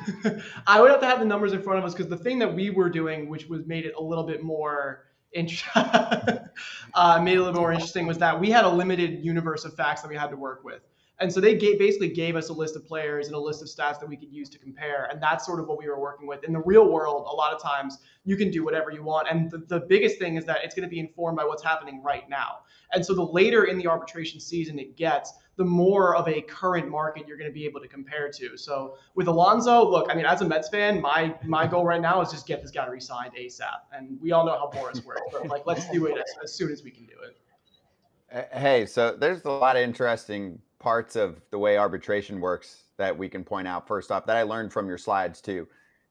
I 0.66 0.80
would 0.80 0.90
have 0.90 1.00
to 1.00 1.06
have 1.06 1.20
the 1.20 1.24
numbers 1.24 1.52
in 1.52 1.62
front 1.62 1.78
of 1.78 1.84
us 1.84 1.94
because 1.94 2.08
the 2.08 2.16
thing 2.16 2.38
that 2.40 2.52
we 2.52 2.70
were 2.70 2.90
doing, 2.90 3.28
which 3.28 3.46
was 3.46 3.64
made 3.66 3.84
it 3.84 3.94
a 3.96 4.02
little 4.02 4.24
bit 4.24 4.42
more 4.42 5.06
int- 5.32 5.62
uh, 5.74 7.20
made 7.22 7.34
it 7.34 7.38
a 7.38 7.42
little 7.44 7.60
more 7.60 7.72
interesting, 7.72 8.06
was 8.06 8.18
that 8.18 8.40
we 8.40 8.50
had 8.50 8.64
a 8.64 8.68
limited 8.68 9.24
universe 9.24 9.64
of 9.64 9.74
facts 9.74 10.02
that 10.02 10.08
we 10.08 10.16
had 10.16 10.30
to 10.30 10.36
work 10.36 10.64
with. 10.64 10.82
And 11.20 11.32
so 11.32 11.40
they 11.40 11.54
gave, 11.54 11.78
basically 11.78 12.08
gave 12.08 12.34
us 12.34 12.48
a 12.48 12.52
list 12.52 12.74
of 12.74 12.84
players 12.84 13.26
and 13.26 13.36
a 13.36 13.38
list 13.38 13.62
of 13.62 13.68
stats 13.68 14.00
that 14.00 14.08
we 14.08 14.16
could 14.16 14.32
use 14.32 14.48
to 14.50 14.58
compare. 14.58 15.08
And 15.10 15.22
that's 15.22 15.46
sort 15.46 15.60
of 15.60 15.68
what 15.68 15.78
we 15.78 15.88
were 15.88 16.00
working 16.00 16.26
with. 16.26 16.42
In 16.42 16.52
the 16.52 16.60
real 16.60 16.90
world, 16.90 17.26
a 17.30 17.34
lot 17.34 17.52
of 17.52 17.62
times 17.62 17.98
you 18.24 18.36
can 18.36 18.50
do 18.50 18.64
whatever 18.64 18.90
you 18.90 19.04
want. 19.04 19.28
And 19.30 19.50
the, 19.50 19.58
the 19.58 19.80
biggest 19.80 20.18
thing 20.18 20.36
is 20.36 20.44
that 20.46 20.58
it's 20.64 20.74
going 20.74 20.88
to 20.88 20.90
be 20.90 20.98
informed 20.98 21.36
by 21.36 21.44
what's 21.44 21.62
happening 21.62 22.02
right 22.02 22.28
now. 22.28 22.60
And 22.92 23.06
so 23.06 23.14
the 23.14 23.24
later 23.24 23.64
in 23.64 23.78
the 23.78 23.86
arbitration 23.86 24.40
season 24.40 24.78
it 24.78 24.96
gets, 24.96 25.32
the 25.56 25.64
more 25.64 26.16
of 26.16 26.26
a 26.28 26.40
current 26.42 26.88
market 26.88 27.28
you're 27.28 27.36
going 27.36 27.50
to 27.50 27.54
be 27.54 27.66
able 27.66 27.80
to 27.80 27.88
compare 27.88 28.30
to. 28.30 28.56
So 28.56 28.96
with 29.14 29.28
Alonso, 29.28 29.88
look, 29.88 30.10
I 30.10 30.14
mean, 30.14 30.24
as 30.24 30.40
a 30.40 30.48
Mets 30.48 30.70
fan, 30.70 31.00
my 31.00 31.34
my 31.44 31.66
goal 31.66 31.84
right 31.84 32.00
now 32.00 32.20
is 32.22 32.30
just 32.30 32.46
get 32.46 32.62
this 32.62 32.70
guy 32.70 32.86
re-signed 32.86 33.32
ASAP. 33.38 33.66
And 33.92 34.18
we 34.20 34.32
all 34.32 34.46
know 34.46 34.52
how 34.52 34.70
Boras 34.76 35.04
works, 35.04 35.22
but 35.30 35.46
like 35.48 35.66
let's 35.66 35.88
do 35.90 36.06
it 36.06 36.16
as, 36.16 36.24
as 36.42 36.54
soon 36.54 36.72
as 36.72 36.82
we 36.82 36.90
can 36.90 37.04
do 37.04 37.14
it. 37.22 38.48
Hey, 38.50 38.86
so 38.86 39.14
there's 39.14 39.44
a 39.44 39.50
lot 39.50 39.76
of 39.76 39.82
interesting 39.82 40.58
parts 40.82 41.14
of 41.14 41.40
the 41.50 41.58
way 41.58 41.78
arbitration 41.78 42.40
works 42.40 42.84
that 42.96 43.16
we 43.16 43.28
can 43.28 43.44
point 43.44 43.68
out. 43.68 43.86
First 43.86 44.10
off, 44.10 44.26
that 44.26 44.36
I 44.36 44.42
learned 44.42 44.72
from 44.72 44.88
your 44.88 44.98
slides 44.98 45.40
too. 45.40 45.68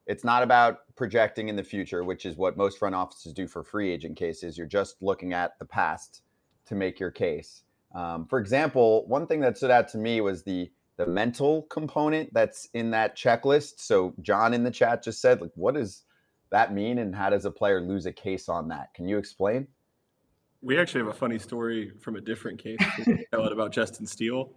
It's 0.07 0.23
not 0.23 0.43
about 0.43 0.95
projecting 0.95 1.49
in 1.49 1.55
the 1.55 1.63
future, 1.63 2.03
which 2.03 2.25
is 2.25 2.37
what 2.37 2.57
most 2.57 2.79
front 2.79 2.95
offices 2.95 3.33
do 3.33 3.47
for 3.47 3.63
free 3.63 3.91
agent 3.91 4.17
cases. 4.17 4.57
You're 4.57 4.67
just 4.67 4.95
looking 5.01 5.33
at 5.33 5.59
the 5.59 5.65
past 5.65 6.21
to 6.65 6.75
make 6.75 6.99
your 6.99 7.11
case. 7.11 7.63
Um, 7.93 8.25
for 8.25 8.39
example, 8.39 9.05
one 9.07 9.27
thing 9.27 9.41
that 9.41 9.57
stood 9.57 9.71
out 9.71 9.89
to 9.89 9.97
me 9.97 10.21
was 10.21 10.43
the 10.43 10.71
the 10.97 11.07
mental 11.07 11.63
component 11.63 12.31
that's 12.33 12.67
in 12.73 12.91
that 12.91 13.17
checklist. 13.17 13.79
So 13.79 14.13
John 14.21 14.53
in 14.53 14.63
the 14.63 14.69
chat 14.69 15.03
just 15.03 15.19
said, 15.19 15.41
like, 15.41 15.51
what 15.55 15.73
does 15.73 16.03
that 16.51 16.73
mean, 16.73 16.99
and 16.99 17.15
how 17.15 17.29
does 17.29 17.45
a 17.45 17.51
player 17.51 17.81
lose 17.81 18.05
a 18.05 18.11
case 18.11 18.47
on 18.49 18.67
that? 18.67 18.93
Can 18.93 19.07
you 19.07 19.17
explain? 19.17 19.67
We 20.61 20.77
actually 20.77 21.01
have 21.01 21.09
a 21.09 21.13
funny 21.17 21.39
story 21.39 21.91
from 22.01 22.15
a 22.15 22.21
different 22.21 22.59
case. 22.61 22.77
We 22.99 23.03
can 23.03 23.25
tell 23.31 23.45
it 23.45 23.51
about 23.51 23.71
Justin 23.71 24.05
Steele 24.05 24.51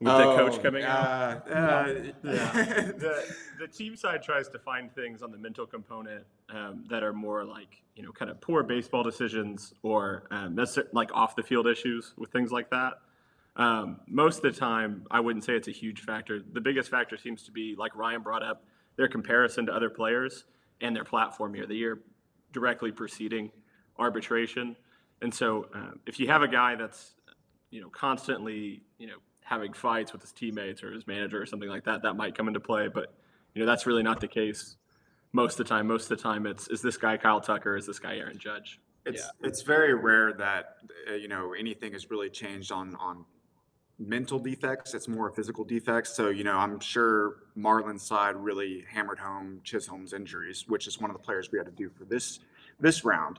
with 0.00 0.12
the 0.16 0.24
coach 0.36 0.54
Oh, 0.54 0.58
coming 0.58 0.82
out. 0.82 1.48
uh, 1.48 1.52
uh, 1.52 1.84
the 2.22 3.34
the 3.60 3.68
team 3.68 3.94
side 3.94 4.22
tries 4.24 4.48
to 4.48 4.58
find 4.58 4.92
things 4.92 5.22
on 5.22 5.30
the 5.30 5.38
mental 5.38 5.66
component 5.66 6.24
um, 6.50 6.84
that 6.90 7.04
are 7.04 7.12
more 7.12 7.44
like 7.44 7.80
you 7.94 8.02
know 8.02 8.10
kind 8.10 8.28
of 8.30 8.40
poor 8.40 8.64
baseball 8.64 9.04
decisions 9.04 9.72
or 9.84 10.24
um, 10.32 10.56
necessar- 10.56 10.88
like 10.92 11.14
off 11.14 11.36
the 11.36 11.44
field 11.44 11.68
issues 11.68 12.14
with 12.16 12.30
things 12.32 12.50
like 12.50 12.68
that. 12.70 12.94
Um, 13.54 14.00
most 14.08 14.38
of 14.38 14.42
the 14.52 14.58
time, 14.58 15.06
I 15.12 15.20
wouldn't 15.20 15.44
say 15.44 15.52
it's 15.54 15.68
a 15.68 15.72
huge 15.72 16.00
factor. 16.00 16.40
The 16.40 16.60
biggest 16.60 16.90
factor 16.90 17.16
seems 17.16 17.44
to 17.44 17.52
be 17.52 17.76
like 17.78 17.94
Ryan 17.94 18.22
brought 18.22 18.42
up 18.42 18.64
their 18.96 19.08
comparison 19.08 19.66
to 19.66 19.72
other 19.72 19.90
players 19.90 20.44
and 20.80 20.96
their 20.96 21.04
platform 21.04 21.54
year, 21.54 21.66
the 21.66 21.76
year 21.76 22.00
directly 22.52 22.90
preceding 22.90 23.50
arbitration. 23.98 24.76
And 25.20 25.32
so, 25.32 25.68
um, 25.74 26.00
if 26.06 26.18
you 26.18 26.28
have 26.28 26.42
a 26.42 26.48
guy 26.48 26.74
that's 26.74 27.14
you 27.70 27.80
know 27.80 27.88
constantly 27.88 28.82
you 28.98 29.06
know 29.06 29.16
having 29.40 29.72
fights 29.72 30.12
with 30.12 30.22
his 30.22 30.32
teammates 30.32 30.82
or 30.82 30.92
his 30.92 31.06
manager 31.06 31.40
or 31.40 31.46
something 31.46 31.68
like 31.68 31.84
that, 31.84 32.02
that 32.02 32.14
might 32.14 32.36
come 32.36 32.48
into 32.48 32.60
play. 32.60 32.88
But 32.92 33.14
you 33.54 33.60
know 33.60 33.66
that's 33.66 33.86
really 33.86 34.02
not 34.02 34.20
the 34.20 34.28
case 34.28 34.76
most 35.32 35.58
of 35.58 35.66
the 35.66 35.68
time. 35.68 35.86
Most 35.86 36.10
of 36.10 36.16
the 36.16 36.22
time, 36.22 36.46
it's 36.46 36.68
is 36.68 36.82
this 36.82 36.96
guy 36.96 37.16
Kyle 37.16 37.40
Tucker? 37.40 37.76
Is 37.76 37.86
this 37.86 37.98
guy 37.98 38.16
Aaron 38.16 38.38
Judge? 38.38 38.80
It's 39.04 39.28
it's 39.42 39.62
very 39.62 39.94
rare 39.94 40.32
that 40.34 40.76
uh, 41.10 41.14
you 41.14 41.28
know 41.28 41.54
anything 41.58 41.92
has 41.92 42.10
really 42.10 42.30
changed 42.30 42.70
on 42.70 42.94
on 42.96 43.24
mental 43.98 44.38
defects. 44.38 44.94
It's 44.94 45.08
more 45.08 45.30
physical 45.30 45.64
defects. 45.64 46.14
So 46.14 46.28
you 46.28 46.44
know, 46.44 46.56
I'm 46.56 46.80
sure 46.80 47.36
Marlins' 47.56 48.00
side 48.00 48.36
really 48.36 48.84
hammered 48.90 49.18
home 49.18 49.60
Chisholm's 49.64 50.12
injuries, 50.12 50.64
which 50.68 50.86
is 50.86 51.00
one 51.00 51.10
of 51.10 51.16
the 51.16 51.22
players 51.22 51.50
we 51.50 51.58
had 51.58 51.66
to 51.66 51.72
do 51.72 51.88
for 51.90 52.04
this 52.04 52.40
this 52.80 53.04
round. 53.04 53.38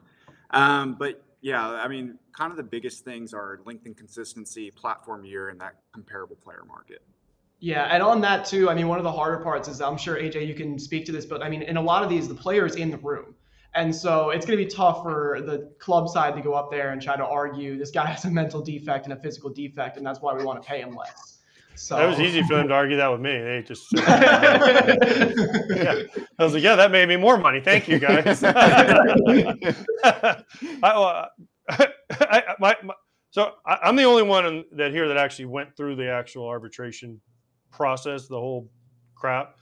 Um, 0.53 0.95
but 0.97 1.21
yeah, 1.41 1.67
I 1.67 1.87
mean, 1.87 2.17
kind 2.31 2.51
of 2.51 2.57
the 2.57 2.63
biggest 2.63 3.03
things 3.03 3.33
are 3.33 3.59
length 3.65 3.85
and 3.85 3.97
consistency, 3.97 4.71
platform 4.71 5.25
year, 5.25 5.49
and 5.49 5.59
that 5.59 5.75
comparable 5.93 6.37
player 6.37 6.63
market. 6.65 7.01
Yeah, 7.59 7.83
and 7.83 8.01
on 8.03 8.21
that 8.21 8.45
too, 8.45 8.69
I 8.69 8.75
mean, 8.75 8.87
one 8.87 8.97
of 8.97 9.03
the 9.03 9.11
harder 9.11 9.43
parts 9.43 9.67
is 9.67 9.81
I'm 9.81 9.97
sure 9.97 10.17
AJ, 10.17 10.47
you 10.47 10.53
can 10.53 10.77
speak 10.77 11.05
to 11.05 11.11
this, 11.11 11.25
but 11.25 11.41
I 11.41 11.49
mean, 11.49 11.61
in 11.61 11.77
a 11.77 11.81
lot 11.81 12.03
of 12.03 12.09
these, 12.09 12.27
the 12.27 12.35
player's 12.35 12.75
in 12.75 12.91
the 12.91 12.97
room. 12.97 13.35
And 13.75 13.95
so 13.95 14.29
it's 14.29 14.45
going 14.45 14.57
to 14.57 14.63
be 14.63 14.69
tough 14.69 15.01
for 15.01 15.41
the 15.41 15.71
club 15.79 16.07
side 16.07 16.35
to 16.35 16.41
go 16.41 16.53
up 16.53 16.69
there 16.69 16.91
and 16.91 17.01
try 17.01 17.15
to 17.15 17.25
argue 17.25 17.77
this 17.77 17.89
guy 17.89 18.05
has 18.05 18.25
a 18.25 18.29
mental 18.31 18.61
defect 18.61 19.05
and 19.05 19.13
a 19.13 19.15
physical 19.15 19.49
defect, 19.49 19.97
and 19.97 20.05
that's 20.05 20.21
why 20.21 20.33
we 20.33 20.43
want 20.43 20.61
to 20.61 20.67
pay 20.67 20.79
him 20.79 20.95
less. 20.95 21.32
So 21.75 21.97
That 21.97 22.07
was 22.07 22.19
easy 22.19 22.41
for 22.43 22.55
them 22.55 22.67
to 22.67 22.73
argue 22.73 22.97
that 22.97 23.11
with 23.11 23.21
me. 23.21 23.31
They 23.31 23.63
just 23.65 23.87
yeah. 23.93 24.59
I 26.37 26.43
was 26.43 26.53
like, 26.53 26.61
yeah, 26.63 26.75
that 26.75 26.91
made 26.91 27.09
me 27.09 27.17
more 27.17 27.37
money. 27.37 27.61
Thank 27.61 27.87
you, 27.87 27.99
guys. 27.99 28.43
I, 30.03 30.43
well, 30.81 31.29
I, 31.69 32.43
my, 32.59 32.75
my, 32.83 32.93
so 33.31 33.53
I, 33.65 33.79
I'm 33.83 33.95
the 33.95 34.03
only 34.03 34.23
one 34.23 34.45
in, 34.45 34.65
that 34.73 34.91
here 34.91 35.07
that 35.07 35.17
actually 35.17 35.45
went 35.45 35.75
through 35.75 35.95
the 35.95 36.09
actual 36.09 36.47
arbitration 36.47 37.19
process, 37.71 38.27
the 38.27 38.39
whole 38.39 38.69
crap, 39.15 39.55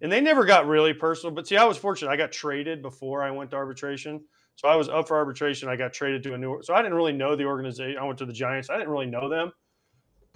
and 0.00 0.10
they 0.10 0.20
never 0.20 0.46
got 0.46 0.66
really 0.66 0.94
personal. 0.94 1.34
But 1.34 1.46
see, 1.46 1.56
I 1.56 1.64
was 1.64 1.76
fortunate; 1.76 2.10
I 2.10 2.16
got 2.16 2.32
traded 2.32 2.80
before 2.80 3.22
I 3.22 3.30
went 3.30 3.50
to 3.50 3.56
arbitration, 3.56 4.24
so 4.56 4.68
I 4.68 4.76
was 4.76 4.88
up 4.88 5.06
for 5.06 5.18
arbitration. 5.18 5.68
I 5.68 5.76
got 5.76 5.92
traded 5.92 6.22
to 6.22 6.32
a 6.34 6.38
new, 6.38 6.60
so 6.62 6.74
I 6.74 6.80
didn't 6.80 6.94
really 6.94 7.12
know 7.12 7.36
the 7.36 7.44
organization. 7.44 7.98
I 8.00 8.04
went 8.04 8.18
to 8.18 8.26
the 8.26 8.32
Giants. 8.32 8.70
I 8.70 8.78
didn't 8.78 8.90
really 8.90 9.06
know 9.06 9.28
them 9.28 9.52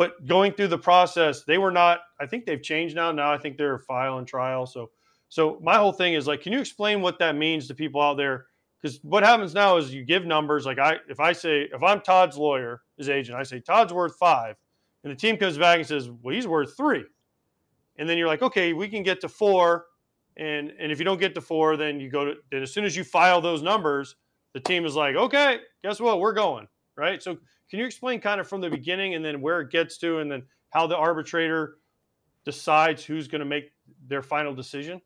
but 0.03 0.27
going 0.27 0.53
through 0.53 0.67
the 0.67 0.77
process, 0.79 1.45
they 1.45 1.59
were 1.59 1.71
not. 1.71 2.01
I 2.21 2.27
think 2.27 2.45
they've 2.45 2.61
changed 2.61 2.97
now. 2.97 3.13
Now 3.13 3.33
I 3.33 3.39
think 3.39 3.57
they're 3.57 3.79
file 3.79 4.19
and 4.19 4.27
trial. 4.27 4.67
So, 4.67 4.91
so 5.29 5.61
my 5.63 5.77
whole 5.77 5.93
thing 5.93 6.15
is 6.15 6.27
like, 6.27 6.43
can 6.43 6.53
you 6.53 6.59
explain 6.59 7.03
what 7.03 7.21
that 7.21 7.37
means 7.37 7.69
to 7.69 7.75
people 7.75 8.01
out 8.01 8.17
there? 8.17 8.47
Because 8.81 8.99
what 9.05 9.23
happens 9.23 9.55
now 9.55 9.77
is 9.77 9.95
you 9.95 10.05
give 10.05 10.25
numbers. 10.25 10.67
Like 10.67 10.81
I, 10.81 10.97
if 11.09 11.21
I 11.21 11.31
say, 11.31 11.69
if 11.73 11.85
I'm 11.85 12.01
Todd's 12.01 12.37
lawyer, 12.37 12.83
his 12.99 13.09
agent, 13.09 13.39
I 13.39 13.45
say 13.45 13.61
Todd's 13.61 13.93
worth 13.93 14.17
five, 14.19 14.57
and 15.05 15.13
the 15.13 15.17
team 15.17 15.37
comes 15.37 15.57
back 15.57 15.79
and 15.79 15.87
says, 15.87 16.11
"Well, 16.11 16.35
he's 16.35 16.49
worth 16.49 16.77
three. 16.77 17.05
and 17.97 18.09
then 18.09 18.19
you're 18.19 18.27
like, 18.27 18.43
"Okay, 18.43 18.73
we 18.73 18.89
can 18.89 19.05
get 19.05 19.21
to 19.21 19.29
four, 19.29 19.87
and 20.37 20.73
and 20.81 20.91
if 20.91 20.99
you 20.99 21.05
don't 21.05 21.21
get 21.21 21.33
to 21.37 21.41
four, 21.41 21.77
then 21.77 22.01
you 22.01 22.11
go 22.11 22.25
to. 22.25 22.35
Then 22.51 22.63
as 22.63 22.73
soon 22.73 22.85
as 22.85 22.97
you 22.97 23.05
file 23.05 23.41
those 23.41 23.63
numbers, 23.63 24.17
the 24.53 24.59
team 24.61 24.85
is 24.85 24.97
like, 24.97 25.15
"Okay, 25.15 25.61
guess 25.85 26.01
what? 26.01 26.19
We're 26.19 26.33
going." 26.33 26.67
Right. 26.97 27.23
So 27.23 27.39
can 27.73 27.79
you 27.79 27.87
explain 27.87 28.21
kind 28.21 28.39
of 28.39 28.47
from 28.47 28.61
the 28.61 28.69
beginning 28.69 29.15
and 29.15 29.25
then 29.25 29.41
where 29.41 29.63
it 29.63 29.71
gets 29.71 29.97
to, 29.97 30.19
and 30.19 30.31
then 30.31 30.43
how 30.69 30.87
the 30.87 30.95
arbitrator 30.95 31.79
decides 32.45 33.03
who's 33.03 33.29
going 33.29 33.39
to 33.39 33.47
make 33.47 33.73
their 34.09 34.21
final 34.21 34.55
decision? 34.55 35.01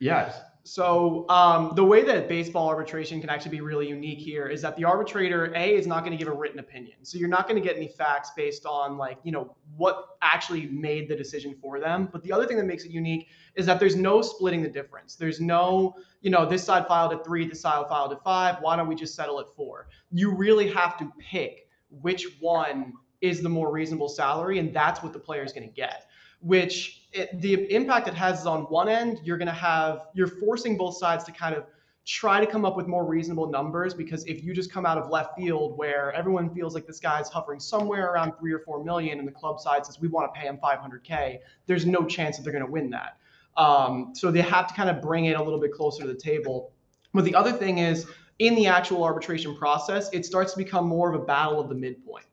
Yes. 0.00 0.40
So 0.64 1.24
um, 1.28 1.72
the 1.74 1.84
way 1.84 2.04
that 2.04 2.28
baseball 2.28 2.68
arbitration 2.68 3.20
can 3.20 3.30
actually 3.30 3.52
be 3.52 3.60
really 3.60 3.88
unique 3.88 4.18
here 4.18 4.48
is 4.48 4.60
that 4.62 4.76
the 4.76 4.84
arbitrator 4.84 5.52
A 5.56 5.74
is 5.74 5.86
not 5.86 6.04
going 6.04 6.12
to 6.12 6.22
give 6.22 6.32
a 6.32 6.36
written 6.36 6.58
opinion. 6.58 6.98
So 7.04 7.16
you're 7.18 7.28
not 7.28 7.48
going 7.48 7.60
to 7.60 7.66
get 7.66 7.76
any 7.76 7.88
facts 7.88 8.32
based 8.36 8.66
on 8.66 8.98
like 8.98 9.18
you 9.22 9.32
know 9.32 9.56
what 9.76 10.18
actually 10.20 10.66
made 10.66 11.08
the 11.08 11.16
decision 11.16 11.54
for 11.60 11.80
them. 11.80 12.08
But 12.12 12.22
the 12.22 12.32
other 12.32 12.46
thing 12.46 12.58
that 12.58 12.66
makes 12.66 12.84
it 12.84 12.90
unique 12.90 13.28
is 13.54 13.64
that 13.66 13.80
there's 13.80 13.96
no 13.96 14.20
splitting 14.20 14.62
the 14.62 14.68
difference. 14.68 15.14
There's 15.14 15.40
no 15.40 15.94
you 16.20 16.30
know 16.30 16.44
this 16.44 16.64
side 16.64 16.86
filed 16.86 17.12
at 17.12 17.24
three, 17.24 17.48
this 17.48 17.60
side 17.60 17.86
filed 17.88 18.12
at 18.12 18.22
five. 18.22 18.56
Why 18.60 18.76
don't 18.76 18.88
we 18.88 18.94
just 18.94 19.14
settle 19.14 19.40
at 19.40 19.46
four? 19.56 19.88
You 20.10 20.34
really 20.34 20.68
have 20.70 20.98
to 20.98 21.10
pick 21.18 21.68
which 21.90 22.26
one 22.40 22.92
is 23.20 23.40
the 23.40 23.48
more 23.48 23.72
reasonable 23.72 24.08
salary, 24.08 24.58
and 24.58 24.74
that's 24.74 25.02
what 25.02 25.12
the 25.12 25.18
player 25.18 25.42
is 25.42 25.52
going 25.52 25.66
to 25.66 25.74
get 25.74 26.04
which 26.40 26.97
it, 27.12 27.40
the 27.40 27.72
impact 27.72 28.08
it 28.08 28.14
has 28.14 28.40
is 28.40 28.46
on 28.46 28.62
one 28.62 28.88
end, 28.88 29.20
you're 29.24 29.38
going 29.38 29.48
to 29.48 29.52
have, 29.52 30.06
you're 30.14 30.26
forcing 30.26 30.76
both 30.76 30.96
sides 30.96 31.24
to 31.24 31.32
kind 31.32 31.54
of 31.54 31.64
try 32.08 32.40
to 32.40 32.46
come 32.50 32.64
up 32.64 32.74
with 32.74 32.86
more 32.86 33.04
reasonable 33.04 33.50
numbers 33.50 33.92
because 33.92 34.24
if 34.24 34.42
you 34.42 34.54
just 34.54 34.72
come 34.72 34.86
out 34.86 34.96
of 34.96 35.10
left 35.10 35.36
field 35.36 35.76
where 35.76 36.10
everyone 36.12 36.48
feels 36.54 36.74
like 36.74 36.86
this 36.86 36.98
guy's 36.98 37.28
hovering 37.28 37.60
somewhere 37.60 38.10
around 38.10 38.32
three 38.38 38.50
or 38.50 38.60
four 38.60 38.82
million 38.82 39.18
and 39.18 39.28
the 39.28 39.32
club 39.32 39.60
side 39.60 39.84
says 39.84 40.00
we 40.00 40.08
want 40.08 40.32
to 40.32 40.40
pay 40.40 40.46
him 40.46 40.56
500k 40.56 41.38
there's 41.66 41.84
no 41.84 42.06
chance 42.06 42.38
that 42.38 42.44
they're 42.44 42.52
going 42.52 42.64
to 42.64 42.70
win 42.70 42.88
that. 42.88 43.18
Um, 43.58 44.12
so 44.14 44.30
they 44.30 44.40
have 44.40 44.68
to 44.68 44.74
kind 44.74 44.88
of 44.88 45.02
bring 45.02 45.26
it 45.26 45.38
a 45.38 45.42
little 45.42 45.60
bit 45.60 45.72
closer 45.74 46.00
to 46.02 46.08
the 46.08 46.18
table. 46.18 46.72
But 47.12 47.24
the 47.24 47.34
other 47.34 47.52
thing 47.52 47.76
is 47.76 48.06
in 48.38 48.54
the 48.54 48.68
actual 48.68 49.04
arbitration 49.04 49.54
process 49.54 50.08
it 50.14 50.24
starts 50.24 50.52
to 50.52 50.58
become 50.58 50.86
more 50.86 51.12
of 51.12 51.20
a 51.20 51.24
battle 51.24 51.60
of 51.60 51.68
the 51.68 51.74
midpoint. 51.74 52.24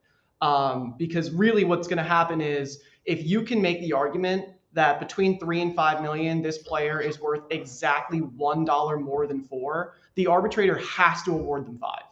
Um, 0.42 0.96
because 0.98 1.32
really 1.32 1.66
what's 1.66 1.90
going 1.90 1.98
to 1.98 2.04
happen 2.04 2.40
is 2.40 2.80
if 3.04 3.26
you 3.26 3.42
can 3.42 3.62
make 3.62 3.82
the 3.82 3.92
argument 3.92 4.46
that 4.76 5.00
between 5.00 5.40
three 5.40 5.62
and 5.62 5.74
five 5.74 6.02
million, 6.02 6.42
this 6.42 6.58
player 6.60 7.00
is 7.00 7.20
worth 7.20 7.42
exactly 7.50 8.20
one 8.20 8.66
dollar 8.66 9.00
more 9.00 9.26
than 9.26 9.42
four, 9.42 9.96
the 10.16 10.28
arbitrator 10.28 10.78
has 10.78 11.24
to 11.24 11.32
award 11.32 11.66
them 11.66 11.80
five. 11.80 12.04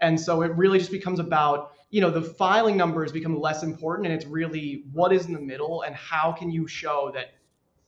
And 0.00 0.18
so 0.18 0.42
it 0.42 0.52
really 0.52 0.78
just 0.78 0.90
becomes 0.90 1.18
about, 1.18 1.72
you 1.90 2.00
know, 2.00 2.10
the 2.10 2.22
filing 2.22 2.76
numbers 2.76 3.10
become 3.12 3.38
less 3.38 3.62
important 3.62 4.06
and 4.06 4.14
it's 4.14 4.26
really 4.26 4.84
what 4.92 5.12
is 5.12 5.26
in 5.26 5.32
the 5.32 5.40
middle 5.40 5.82
and 5.82 5.94
how 5.94 6.32
can 6.32 6.50
you 6.50 6.66
show 6.66 7.10
that 7.14 7.34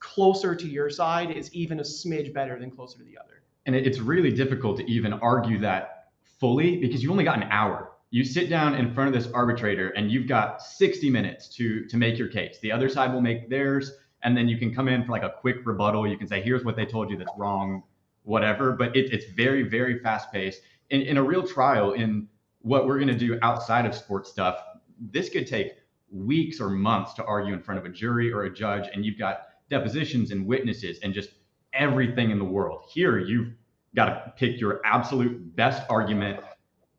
closer 0.00 0.54
to 0.54 0.68
your 0.68 0.90
side 0.90 1.30
is 1.30 1.52
even 1.54 1.80
a 1.80 1.82
smidge 1.82 2.32
better 2.32 2.58
than 2.58 2.70
closer 2.70 2.98
to 2.98 3.04
the 3.04 3.16
other. 3.16 3.42
And 3.64 3.74
it's 3.74 3.98
really 3.98 4.32
difficult 4.32 4.76
to 4.78 4.90
even 4.90 5.12
argue 5.14 5.58
that 5.60 6.10
fully 6.38 6.76
because 6.76 7.02
you've 7.02 7.12
only 7.12 7.24
got 7.24 7.36
an 7.36 7.48
hour 7.50 7.92
you 8.10 8.24
sit 8.24 8.48
down 8.48 8.74
in 8.74 8.94
front 8.94 9.08
of 9.08 9.14
this 9.20 9.30
arbitrator 9.32 9.88
and 9.90 10.10
you've 10.10 10.28
got 10.28 10.62
60 10.62 11.10
minutes 11.10 11.48
to 11.56 11.86
to 11.86 11.96
make 11.96 12.18
your 12.18 12.28
case 12.28 12.58
the 12.60 12.70
other 12.70 12.88
side 12.88 13.12
will 13.12 13.20
make 13.20 13.50
theirs 13.50 13.92
and 14.26 14.36
then 14.36 14.48
you 14.48 14.58
can 14.58 14.74
come 14.74 14.88
in 14.88 15.04
for 15.04 15.12
like 15.12 15.22
a 15.22 15.30
quick 15.30 15.64
rebuttal 15.64 16.06
you 16.06 16.18
can 16.18 16.26
say 16.26 16.42
here's 16.42 16.64
what 16.64 16.76
they 16.76 16.84
told 16.84 17.08
you 17.08 17.16
that's 17.16 17.32
wrong 17.38 17.82
whatever 18.24 18.72
but 18.72 18.94
it, 18.94 19.12
it's 19.12 19.32
very 19.32 19.62
very 19.62 19.98
fast 20.00 20.30
paced 20.30 20.60
in, 20.90 21.00
in 21.02 21.16
a 21.16 21.22
real 21.22 21.46
trial 21.46 21.92
in 21.92 22.28
what 22.60 22.86
we're 22.86 22.98
going 22.98 23.08
to 23.08 23.16
do 23.16 23.38
outside 23.40 23.86
of 23.86 23.94
sports 23.94 24.28
stuff 24.28 24.58
this 25.00 25.30
could 25.30 25.46
take 25.46 25.72
weeks 26.10 26.60
or 26.60 26.68
months 26.68 27.14
to 27.14 27.24
argue 27.24 27.54
in 27.54 27.62
front 27.62 27.78
of 27.78 27.86
a 27.86 27.88
jury 27.88 28.30
or 28.30 28.44
a 28.44 28.52
judge 28.52 28.88
and 28.92 29.04
you've 29.04 29.18
got 29.18 29.46
depositions 29.70 30.30
and 30.30 30.46
witnesses 30.46 30.98
and 31.02 31.14
just 31.14 31.30
everything 31.72 32.30
in 32.30 32.38
the 32.38 32.44
world 32.44 32.82
here 32.92 33.18
you've 33.18 33.52
got 33.94 34.06
to 34.06 34.32
pick 34.36 34.60
your 34.60 34.80
absolute 34.84 35.54
best 35.56 35.82
argument 35.88 36.38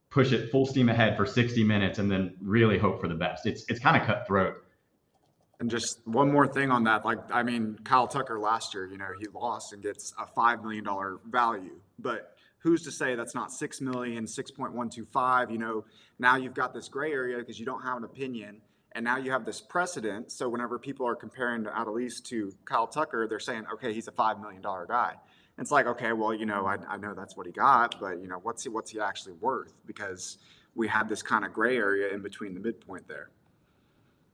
push 0.10 0.32
it 0.32 0.50
full 0.50 0.66
steam 0.66 0.90
ahead 0.90 1.18
for 1.18 1.26
60 1.26 1.64
minutes 1.64 2.00
and 2.00 2.10
then 2.10 2.36
really 2.42 2.78
hope 2.78 3.00
for 3.00 3.08
the 3.08 3.16
best. 3.16 3.46
It's 3.46 3.66
it's 3.68 3.80
kind 3.80 3.96
of 3.96 4.08
cutthroat. 4.08 4.64
And 5.60 5.72
just 5.72 6.06
one 6.06 6.32
more 6.32 6.48
thing 6.48 6.70
on 6.70 6.84
that, 6.84 7.04
like 7.04 7.20
I 7.32 7.44
mean, 7.44 7.80
Kyle 7.84 8.08
Tucker 8.08 8.40
last 8.40 8.74
year, 8.74 8.86
you 8.86 8.98
know, 8.98 9.08
he 9.20 9.28
lost 9.34 9.74
and 9.74 9.82
gets 9.82 10.14
a 10.20 10.28
five 10.28 10.62
million 10.62 10.84
dollar 10.84 11.20
value, 11.28 11.80
but 11.98 12.36
who's 12.60 12.84
to 12.84 12.92
say 12.92 13.16
that's 13.16 13.34
not 13.34 13.52
six 13.52 13.82
million, 13.82 14.26
6.125? 14.26 15.52
You 15.52 15.58
know, 15.58 15.86
now 16.20 16.36
you've 16.36 16.54
got 16.54 16.74
this 16.74 16.90
gray 16.90 17.12
area 17.12 17.38
because 17.40 17.60
you 17.60 17.66
don't 17.66 17.82
have 17.82 17.98
an 17.98 18.04
opinion, 18.04 18.62
and 18.92 19.04
now 19.04 19.18
you 19.18 19.32
have 19.32 19.46
this 19.46 19.62
precedent. 19.62 20.32
So 20.32 20.48
whenever 20.48 20.78
people 20.78 21.08
are 21.08 21.16
comparing 21.16 21.64
Adolis 21.64 22.24
to 22.26 22.54
Kyle 22.66 22.88
Tucker, 22.88 23.28
they're 23.28 23.40
saying, 23.40 23.66
okay, 23.74 23.94
he's 23.94 24.08
a 24.08 24.12
five 24.12 24.40
million 24.40 24.62
dollar 24.62 24.86
guy 24.86 25.16
it's 25.60 25.72
like, 25.72 25.88
okay, 25.88 26.14
well, 26.14 26.34
you 26.34 26.46
know, 26.46 26.66
I, 26.66 26.78
I 26.88 26.98
know 26.98 27.14
that's 27.14 27.36
what 27.36 27.46
he 27.48 27.52
got, 27.52 28.00
but 28.00 28.22
you 28.22 28.28
know, 28.28 28.40
what's 28.42 28.64
he 28.64 28.70
what's 28.70 28.92
he 28.92 29.00
actually 29.00 29.34
worth? 29.34 29.74
Because 29.86 30.38
we 30.76 30.88
had 30.88 31.10
this 31.10 31.24
kind 31.24 31.46
of 31.46 31.54
gray 31.54 31.78
area 31.78 32.14
in 32.14 32.22
between 32.22 32.54
the 32.54 32.60
midpoint 32.60 33.08
there. 33.08 33.30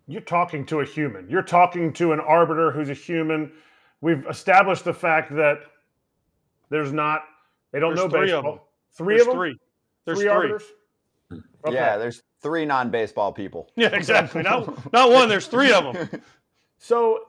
You're 0.07 0.21
talking 0.21 0.65
to 0.67 0.81
a 0.81 0.85
human. 0.85 1.29
You're 1.29 1.41
talking 1.43 1.93
to 1.93 2.11
an 2.11 2.19
arbiter 2.19 2.71
who's 2.71 2.89
a 2.89 2.93
human. 2.93 3.51
We've 4.01 4.25
established 4.27 4.83
the 4.83 4.93
fact 4.93 5.33
that 5.35 5.59
there's 6.69 6.91
not. 6.91 7.23
They 7.71 7.79
don't 7.79 7.95
There's 7.95 8.05
know 8.05 8.09
three 8.17 8.27
baseball. 8.27 8.39
of 8.39 8.45
them. 8.57 8.63
Three 8.95 9.15
There's 9.15 9.21
of 9.27 9.33
them. 9.33 9.35
three. 9.37 9.57
There's 10.05 10.17
three 10.17 10.25
three. 10.25 10.29
arbiters. 10.33 10.63
Hmm. 11.29 11.37
Okay. 11.65 11.75
Yeah, 11.75 11.97
there's 11.97 12.21
three 12.41 12.65
non-baseball 12.65 13.31
people. 13.33 13.69
Yeah, 13.75 13.87
exactly. 13.95 14.43
Not 14.43 14.91
not 14.93 15.11
one. 15.11 15.29
There's 15.29 15.47
three 15.47 15.71
of 15.71 15.93
them. 15.93 16.21
So, 16.77 17.19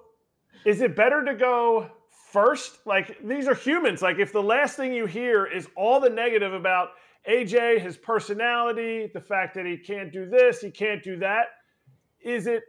is 0.64 0.81
it 0.81 0.97
better 0.97 1.25
to 1.25 1.33
go 1.33 1.88
first? 2.33 2.85
Like 2.87 3.16
these 3.23 3.47
are 3.47 3.54
humans. 3.54 4.02
Like 4.02 4.19
if 4.19 4.33
the 4.33 4.43
last 4.43 4.76
thing 4.76 4.93
you 4.93 5.07
hear 5.07 5.47
is 5.47 5.69
all 5.76 6.00
the 6.00 6.11
negative 6.11 6.52
about 6.52 6.88
AJ, 7.31 7.81
his 7.81 7.97
personality, 7.97 9.09
the 9.14 9.21
fact 9.21 9.54
that 9.54 9.64
he 9.64 9.76
can't 9.76 10.12
do 10.12 10.26
this, 10.28 10.61
he 10.61 10.73
can't 10.73 11.04
do 11.04 11.16
that, 11.19 11.47
is 12.25 12.47
it 12.47 12.62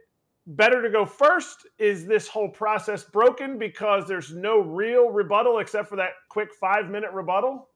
better 0.46 0.82
to 0.82 0.90
go 0.90 1.04
first? 1.04 1.66
Is 1.78 2.06
this 2.06 2.28
whole 2.28 2.48
process 2.48 3.04
broken 3.04 3.58
because 3.58 4.06
there's 4.06 4.32
no 4.32 4.60
real 4.60 5.10
rebuttal 5.10 5.58
except 5.58 5.88
for 5.88 5.96
that 5.96 6.10
quick 6.28 6.50
five 6.60 6.88
minute 6.88 7.10
rebuttal? 7.12 7.68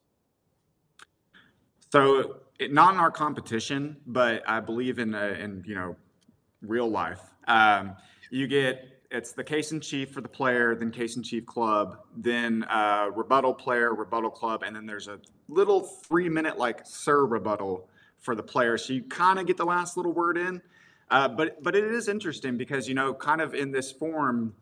So 1.91 2.37
it, 2.59 2.73
not 2.73 2.95
in 2.95 3.01
our 3.01 3.11
competition, 3.11 3.97
but 4.07 4.49
I 4.49 4.61
believe 4.61 4.99
in 4.99 5.15
uh, 5.15 5.37
in 5.39 5.65
you 5.67 5.75
know 5.75 5.97
real 6.63 6.89
life. 6.89 7.21
Um, 7.49 7.97
you 8.31 8.47
get 8.47 9.01
it's 9.11 9.33
the 9.33 9.43
case 9.43 9.73
in 9.73 9.81
chief 9.81 10.13
for 10.13 10.21
the 10.21 10.29
player, 10.29 10.77
then 10.77 10.93
case 10.93 11.17
in 11.17 11.23
chief 11.25 11.45
club, 11.45 11.99
then 12.17 12.65
uh, 12.65 13.11
rebuttal 13.15 13.53
player, 13.53 13.93
rebuttal 13.93 14.31
club, 14.31 14.63
and 14.63 14.77
then 14.77 14.87
there's 14.87 15.09
a 15.09 15.19
little 15.49 15.83
three 15.83 16.29
minute 16.29 16.59
like 16.59 16.87
surrebuttal 16.87 17.89
for 18.19 18.37
the 18.37 18.43
player. 18.43 18.79
So 18.79 18.93
you 18.93 19.03
kind 19.03 19.41
of 19.41 19.47
get 19.47 19.57
the 19.57 19.65
last 19.65 19.97
little 19.97 20.13
word 20.13 20.39
in. 20.39 20.63
Uh, 21.11 21.29
but 21.29 21.62
but 21.62 21.75
it 21.75 21.85
is 21.85 22.09
interesting 22.09 22.57
because 22.57 22.88
you 22.88 22.95
know 22.95 23.12
kind 23.12 23.40
of 23.40 23.55
in 23.55 23.73
this 23.73 23.90
form, 23.90 24.55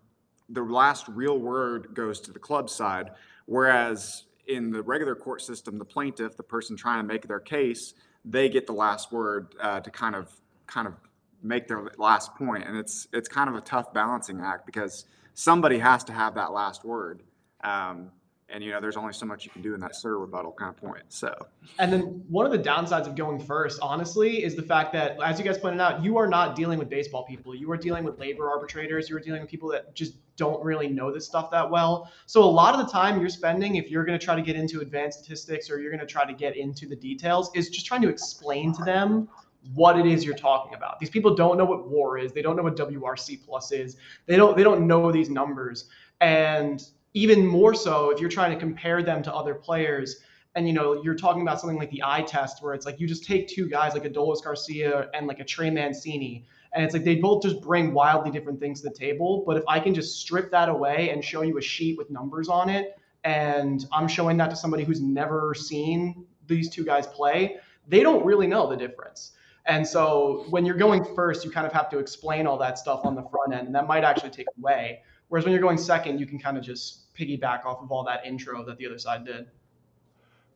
the 0.48 0.62
last 0.62 1.06
real 1.08 1.38
word 1.38 1.94
goes 1.94 2.20
to 2.20 2.32
the 2.32 2.38
club 2.38 2.70
side, 2.70 3.10
whereas 3.46 4.24
in 4.46 4.70
the 4.70 4.82
regular 4.82 5.14
court 5.14 5.42
system, 5.42 5.78
the 5.78 5.84
plaintiff, 5.84 6.36
the 6.36 6.42
person 6.42 6.76
trying 6.76 7.00
to 7.00 7.06
make 7.06 7.28
their 7.28 7.40
case, 7.40 7.92
they 8.24 8.48
get 8.48 8.66
the 8.66 8.72
last 8.72 9.12
word 9.12 9.54
uh, 9.60 9.80
to 9.80 9.90
kind 9.90 10.14
of 10.14 10.32
kind 10.66 10.86
of 10.86 10.94
make 11.42 11.68
their 11.68 11.90
last 11.98 12.34
point, 12.34 12.64
and 12.66 12.76
it's 12.76 13.06
it's 13.12 13.28
kind 13.28 13.48
of 13.48 13.54
a 13.54 13.60
tough 13.60 13.92
balancing 13.92 14.40
act 14.40 14.64
because 14.64 15.04
somebody 15.34 15.78
has 15.78 16.02
to 16.04 16.12
have 16.12 16.34
that 16.34 16.52
last 16.52 16.84
word. 16.84 17.22
Um, 17.62 18.10
and 18.50 18.64
you 18.64 18.70
know, 18.70 18.80
there's 18.80 18.96
only 18.96 19.12
so 19.12 19.26
much 19.26 19.44
you 19.44 19.50
can 19.50 19.60
do 19.60 19.74
in 19.74 19.80
that 19.80 19.94
surrebuttal 19.94 20.52
kind 20.52 20.70
of 20.70 20.76
point. 20.76 21.04
So, 21.08 21.34
And 21.78 21.92
then 21.92 22.24
one 22.28 22.46
of 22.46 22.52
the 22.52 22.58
downsides 22.58 23.06
of 23.06 23.14
going 23.14 23.38
first, 23.38 23.78
honestly, 23.82 24.42
is 24.42 24.56
the 24.56 24.62
fact 24.62 24.92
that, 24.94 25.18
as 25.22 25.38
you 25.38 25.44
guys 25.44 25.58
pointed 25.58 25.80
out, 25.80 26.02
you 26.02 26.16
are 26.16 26.26
not 26.26 26.56
dealing 26.56 26.78
with 26.78 26.88
baseball 26.88 27.24
people. 27.24 27.54
You 27.54 27.70
are 27.70 27.76
dealing 27.76 28.04
with 28.04 28.18
labor 28.18 28.48
arbitrators. 28.50 29.10
You 29.10 29.16
are 29.16 29.20
dealing 29.20 29.42
with 29.42 29.50
people 29.50 29.68
that 29.70 29.94
just 29.94 30.14
don't 30.36 30.64
really 30.64 30.88
know 30.88 31.12
this 31.12 31.26
stuff 31.26 31.50
that 31.50 31.68
well. 31.68 32.10
So 32.26 32.42
a 32.42 32.44
lot 32.44 32.74
of 32.74 32.86
the 32.86 32.90
time 32.90 33.20
you're 33.20 33.28
spending, 33.28 33.76
if 33.76 33.90
you're 33.90 34.04
going 34.04 34.18
to 34.18 34.24
try 34.24 34.34
to 34.34 34.42
get 34.42 34.56
into 34.56 34.80
advanced 34.80 35.18
statistics 35.18 35.70
or 35.70 35.80
you're 35.80 35.90
going 35.90 36.00
to 36.00 36.06
try 36.06 36.24
to 36.24 36.32
get 36.34 36.56
into 36.56 36.86
the 36.86 36.96
details, 36.96 37.50
is 37.54 37.68
just 37.68 37.84
trying 37.84 38.02
to 38.02 38.08
explain 38.08 38.72
to 38.74 38.84
them 38.84 39.28
what 39.74 39.98
it 39.98 40.06
is 40.06 40.24
you're 40.24 40.36
talking 40.36 40.74
about. 40.74 40.98
These 40.98 41.10
people 41.10 41.34
don't 41.34 41.58
know 41.58 41.64
what 41.64 41.88
war 41.88 42.16
is. 42.16 42.32
They 42.32 42.42
don't 42.42 42.56
know 42.56 42.62
what 42.62 42.76
WRC 42.76 43.44
plus 43.44 43.72
is. 43.72 43.96
They 44.26 44.36
don't 44.36 44.56
they 44.56 44.62
don't 44.62 44.86
know 44.86 45.12
these 45.12 45.28
numbers. 45.28 45.86
And 46.20 46.82
even 47.14 47.46
more 47.46 47.74
so 47.74 48.10
if 48.10 48.20
you're 48.20 48.30
trying 48.30 48.52
to 48.52 48.58
compare 48.58 49.02
them 49.02 49.22
to 49.22 49.34
other 49.34 49.54
players. 49.54 50.20
And 50.54 50.66
you 50.66 50.72
know 50.72 51.02
you're 51.02 51.14
talking 51.14 51.42
about 51.42 51.60
something 51.60 51.78
like 51.78 51.90
the 51.90 52.02
eye 52.04 52.22
test 52.22 52.62
where 52.62 52.74
it's 52.74 52.84
like 52.84 52.98
you 52.98 53.06
just 53.06 53.24
take 53.24 53.48
two 53.48 53.68
guys 53.68 53.92
like 53.92 54.04
Adolis 54.04 54.42
Garcia 54.42 55.08
and 55.14 55.26
like 55.26 55.38
a 55.40 55.44
Trey 55.44 55.70
Mancini 55.70 56.46
and 56.72 56.84
it's 56.84 56.94
like 56.94 57.04
they 57.04 57.16
both 57.16 57.42
just 57.42 57.60
bring 57.60 57.94
wildly 57.94 58.30
different 58.30 58.58
things 58.58 58.80
to 58.82 58.88
the 58.88 58.94
table. 58.94 59.44
But 59.46 59.56
if 59.56 59.64
I 59.68 59.78
can 59.78 59.94
just 59.94 60.20
strip 60.20 60.50
that 60.50 60.68
away 60.68 61.10
and 61.10 61.24
show 61.24 61.42
you 61.42 61.58
a 61.58 61.62
sheet 61.62 61.96
with 61.96 62.10
numbers 62.10 62.48
on 62.48 62.70
it 62.70 62.98
and 63.24 63.86
I'm 63.92 64.08
showing 64.08 64.36
that 64.38 64.50
to 64.50 64.56
somebody 64.56 64.84
who's 64.84 65.00
never 65.00 65.54
seen 65.54 66.26
these 66.46 66.70
two 66.70 66.84
guys 66.84 67.06
play 67.06 67.58
they 67.88 68.02
don't 68.02 68.24
really 68.24 68.46
know 68.46 68.68
the 68.68 68.76
difference. 68.76 69.32
And 69.66 69.86
so 69.86 70.44
when 70.50 70.64
you're 70.64 70.76
going 70.76 71.04
first, 71.14 71.44
you 71.44 71.50
kind 71.50 71.66
of 71.66 71.72
have 71.72 71.90
to 71.90 71.98
explain 71.98 72.46
all 72.46 72.58
that 72.58 72.78
stuff 72.78 73.00
on 73.04 73.14
the 73.14 73.22
front 73.22 73.52
end, 73.52 73.66
and 73.66 73.74
that 73.74 73.86
might 73.86 74.04
actually 74.04 74.30
take 74.30 74.46
away. 74.58 75.02
Whereas 75.28 75.44
when 75.44 75.52
you're 75.52 75.62
going 75.62 75.78
second, 75.78 76.18
you 76.18 76.26
can 76.26 76.38
kind 76.38 76.56
of 76.56 76.64
just 76.64 77.14
piggyback 77.14 77.64
off 77.64 77.82
of 77.82 77.92
all 77.92 78.04
that 78.04 78.24
intro 78.24 78.64
that 78.64 78.78
the 78.78 78.86
other 78.86 78.98
side 78.98 79.24
did. 79.24 79.46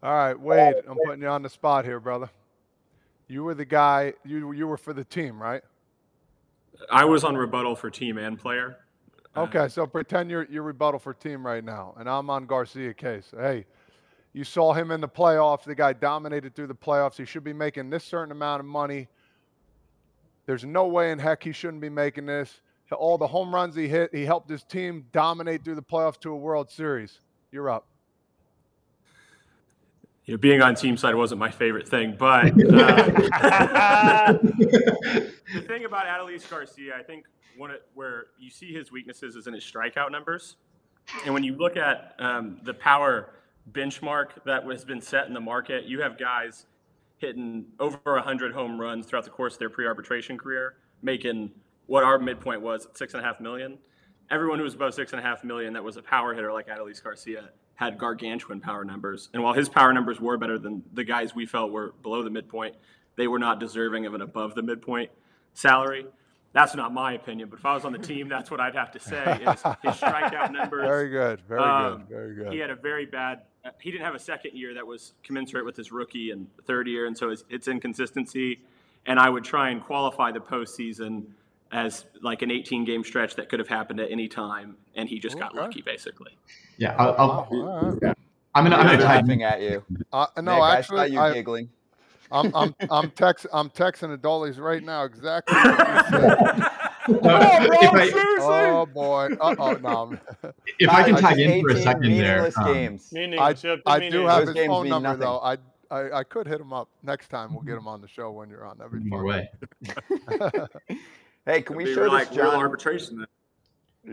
All 0.03 0.13
right, 0.13 0.39
Wade, 0.39 0.77
I'm 0.89 0.97
putting 1.07 1.23
you 1.23 1.29
on 1.29 1.43
the 1.43 1.49
spot 1.49 1.85
here, 1.85 2.01
brother. 2.01 2.29
You 3.29 3.45
were 3.45 3.55
the 3.55 3.65
guy. 3.65 4.15
You 4.25 4.53
you 4.53 4.67
were 4.67 4.77
for 4.77 4.93
the 4.93 5.05
team, 5.05 5.41
right? 5.41 5.63
I 6.91 7.05
was 7.05 7.23
on 7.23 7.37
rebuttal 7.37 7.77
for 7.77 7.89
team 7.91 8.19
and 8.19 8.39
player. 8.39 8.79
Uh, 9.37 9.43
Okay, 9.43 9.69
so 9.69 9.87
pretend 9.87 10.31
you're 10.31 10.47
you're 10.51 10.65
rebuttal 10.65 10.99
for 10.99 11.15
team 11.15 11.47
right 11.47 11.63
now, 11.63 11.95
and 11.99 12.09
I'm 12.09 12.29
on 12.31 12.47
Garcia 12.47 12.93
case. 12.93 13.33
Hey, 13.37 13.65
you 14.33 14.45
saw 14.45 14.73
him 14.73 14.91
in 14.91 15.01
the 15.01 15.09
playoffs. 15.09 15.65
The 15.65 15.75
guy 15.75 15.93
dominated 15.93 16.55
through 16.55 16.67
the 16.67 16.75
playoffs. 16.75 17.17
He 17.17 17.25
should 17.25 17.45
be 17.45 17.53
making 17.53 17.91
this 17.91 18.03
certain 18.03 18.33
amount 18.33 18.61
of 18.61 18.67
money. 18.67 19.09
There's 20.47 20.65
no 20.65 20.87
way 20.89 21.13
in 21.13 21.19
heck 21.19 21.45
he 21.45 21.53
shouldn't 21.53 21.81
be 21.81 21.89
making 21.91 22.27
this. 22.27 22.61
All 22.95 23.19
the 23.19 23.27
home 23.27 23.55
runs 23.55 23.75
he 23.75 23.89
hit, 23.89 24.15
he 24.15 24.25
helped 24.25 24.49
his 24.51 24.63
team 24.65 25.07
dominate 25.13 25.65
through 25.65 25.77
the 25.77 25.83
playoffs 25.83 26.21
to 26.21 26.31
a 26.31 26.37
World 26.37 26.71
Series. 26.71 27.21
You're 27.51 27.71
up. 27.71 27.87
you 30.25 30.35
know, 30.35 30.39
being 30.39 30.63
on 30.63 30.75
team 30.75 30.97
side 30.97 31.15
wasn't 31.15 31.39
my 31.39 31.51
favorite 31.51 31.89
thing, 31.89 32.15
but 32.19 32.47
uh, 32.47 34.33
the 34.35 35.65
thing 35.67 35.85
about 35.85 36.07
Adolis 36.07 36.49
Garcia, 36.49 36.97
I 36.97 37.03
think 37.03 37.27
one 37.57 37.71
of, 37.73 37.79
where 37.95 38.27
you 38.39 38.51
see 38.51 38.73
his 38.73 38.93
weaknesses 38.93 39.37
is 39.37 39.47
in 39.47 39.55
his 39.55 39.65
strikeout 39.65 40.11
numbers, 40.11 40.57
and 41.25 41.35
when 41.35 41.43
you 41.43 41.57
look 41.57 41.77
at 41.77 42.15
um, 42.19 42.61
the 42.63 42.75
power 42.75 43.31
benchmark 43.73 44.29
that 44.45 44.65
has 44.65 44.85
been 44.85 45.01
set 45.01 45.27
in 45.27 45.35
the 45.35 45.41
market, 45.41 45.85
you 45.85 46.01
have 46.01 46.19
guys 46.19 46.67
hitting 47.19 47.65
over 47.79 47.99
100 48.05 48.53
home 48.53 48.81
runs 48.81 49.07
throughout 49.07 49.25
the 49.25 49.31
course 49.31 49.55
of 49.55 49.59
their 49.61 49.71
pre-arbitration 49.71 50.37
career, 50.37 50.75
making 51.03 51.51
what 51.93 52.05
our 52.05 52.19
midpoint 52.19 52.63
was 52.63 52.87
at 52.87 52.97
six 52.97 53.13
and 53.13 53.23
a 53.23 53.27
half 53.27 53.39
million. 53.39 53.77
Everyone 54.31 54.57
who 54.59 54.65
was 54.65 54.73
above 54.73 54.95
six 54.95 55.13
and 55.13 55.21
a 55.21 55.23
half 55.23 55.45
million 55.45 55.75
that 55.75 55.85
was 55.85 55.99
a 55.99 56.03
power 56.03 56.33
hitter 56.33 56.51
like 56.51 56.67
Adolis 56.69 57.03
Garcia 57.05 57.51
had 57.75 57.99
gargantuan 57.99 58.61
power 58.63 58.83
numbers. 58.83 59.29
And 59.35 59.43
while 59.43 59.53
his 59.53 59.69
power 59.69 59.93
numbers 59.93 60.19
were 60.19 60.39
better 60.39 60.59
than 60.59 60.83
the 60.95 61.05
guys 61.05 61.35
we 61.35 61.45
felt 61.45 61.71
were 61.71 61.93
below 62.03 62.23
the 62.23 62.31
midpoint, 62.31 62.77
they 63.17 63.29
were 63.29 63.39
not 63.39 63.61
deserving 63.61 64.07
of 64.07 64.15
an 64.15 64.23
above 64.23 64.55
the 64.55 64.63
midpoint 64.63 65.11
salary. 65.53 66.07
That's 66.55 66.75
not 66.75 66.95
my 66.95 67.13
opinion, 67.13 67.51
but 67.51 67.59
if 67.59 67.67
I 67.67 67.75
was 67.75 67.85
on 67.85 67.93
the 67.93 67.99
team, 67.99 68.27
that's 68.27 68.51
what 68.51 68.59
I'd 68.59 68.75
have 68.75 68.91
to 68.93 68.99
say. 68.99 69.41
Is 69.43 69.63
his 69.83 69.95
strikeout 70.01 70.51
numbers. 70.51 70.87
Very 70.87 71.11
good. 71.11 71.43
Very 71.47 71.61
Um, 71.61 71.99
good. 71.99 72.09
Very 72.09 72.35
good. 72.37 72.53
He 72.55 72.59
had 72.59 72.71
a 72.71 72.75
very 72.75 73.05
bad. 73.05 73.43
He 73.83 73.91
didn't 73.91 74.07
have 74.07 74.15
a 74.15 74.19
second 74.19 74.57
year 74.57 74.73
that 74.73 74.87
was 74.87 75.13
commensurate 75.23 75.67
with 75.67 75.77
his 75.77 75.93
rookie 75.93 76.31
and 76.31 76.47
third 76.67 76.89
year, 76.89 77.05
and 77.05 77.19
so 77.19 77.29
it's, 77.29 77.45
it's 77.51 77.69
inconsistency. 77.69 78.61
And 79.05 79.21
I 79.21 79.29
would 79.29 79.45
try 79.45 79.69
and 79.69 79.83
qualify 79.83 80.33
the 80.33 80.41
postseason 80.41 81.25
as 81.73 82.05
like 82.23 82.43
an 82.43 82.51
18 82.51 82.85
game 82.85 83.03
stretch 83.03 83.35
that 83.37 83.49
could 83.49 83.59
have 83.59 83.69
happened 83.69 83.99
at 84.01 84.11
any 84.11 84.29
time, 84.29 84.77
and 84.95 85.09
he 85.09 85.19
just 85.19 85.39
got 85.39 85.55
lucky 85.55 85.83
basically. 85.83 86.37
Yeah, 86.77 86.95
I'll, 86.99 87.15
I'll, 87.19 87.49
Wow, 87.51 87.67
all 87.69 87.91
right. 87.93 88.17
I'm 88.55 88.65
gonna 88.65 88.77
I'm 88.77 88.83
I'm 88.83 88.87
gonna 88.87 88.99
tag 88.99 89.25
laughing 89.25 89.43
at 89.43 89.63
you. 89.63 89.83
Uh, 90.13 90.27
Nick, 90.37 90.45
no, 90.45 90.61
I 90.61 90.77
actually, 90.77 90.99
saw 90.99 91.05
you 91.05 91.21
I, 91.21 91.33
giggling. 91.33 91.71
I'm 92.31 92.55
I'm 92.55 92.75
I'm 92.91 93.11
text 93.13 93.47
I'm 93.53 93.71
texting 93.71 94.17
Adolis 94.17 94.59
right 94.59 94.83
now 94.83 95.05
exactly 95.05 95.57
what 95.57 95.79
you 95.79 96.19
said. 96.19 96.69
If, 97.09 97.25
I, 98.15 98.71
Oh 98.71 98.87
boy. 98.87 99.29
Uh 99.41 99.57
oh 99.59 99.73
no. 99.75 100.19
if 100.79 100.89
I 100.91 101.03
can 101.05 101.15
Guys, 101.15 101.21
tag 101.23 101.37
just 101.37 101.41
in 101.41 101.63
for 101.63 101.71
a 101.71 101.73
18 101.73 101.83
second 101.83 102.03
there, 102.03 102.11
meaningless 102.11 102.59
um, 102.59 102.73
games. 102.75 103.13
Meaningless. 103.13 103.65
I 103.87 104.09
do 104.11 104.27
have 104.27 104.41
Those 104.41 104.49
his 104.49 104.55
games 104.55 104.67
phone 104.69 104.83
mean 104.85 104.91
number 104.91 105.09
nothing. 105.09 105.21
though. 105.21 105.39
I, 105.39 105.57
I 105.91 106.19
I 106.19 106.25
could 106.25 106.47
hit 106.47 106.61
him 106.61 106.73
up 106.73 106.89
next 107.03 107.29
time. 107.29 107.55
We'll 107.55 107.63
get 107.63 107.77
him 107.77 107.89
on 107.89 108.01
the 108.01 108.09
show 108.09 108.31
when 108.33 108.51
you're 108.51 108.67
on. 108.67 108.79
That'd 108.79 108.93
be 108.93 109.09
more 109.09 109.27
fun. 109.27 109.49
way. 110.91 110.99
Hey, 111.47 111.63
can 111.63 111.77
we 111.77 111.93
show 111.93 112.05
like 112.05 112.29
this 112.29 112.37
John? 112.37 112.55
arbitration 112.55 113.19
then. 113.19 113.27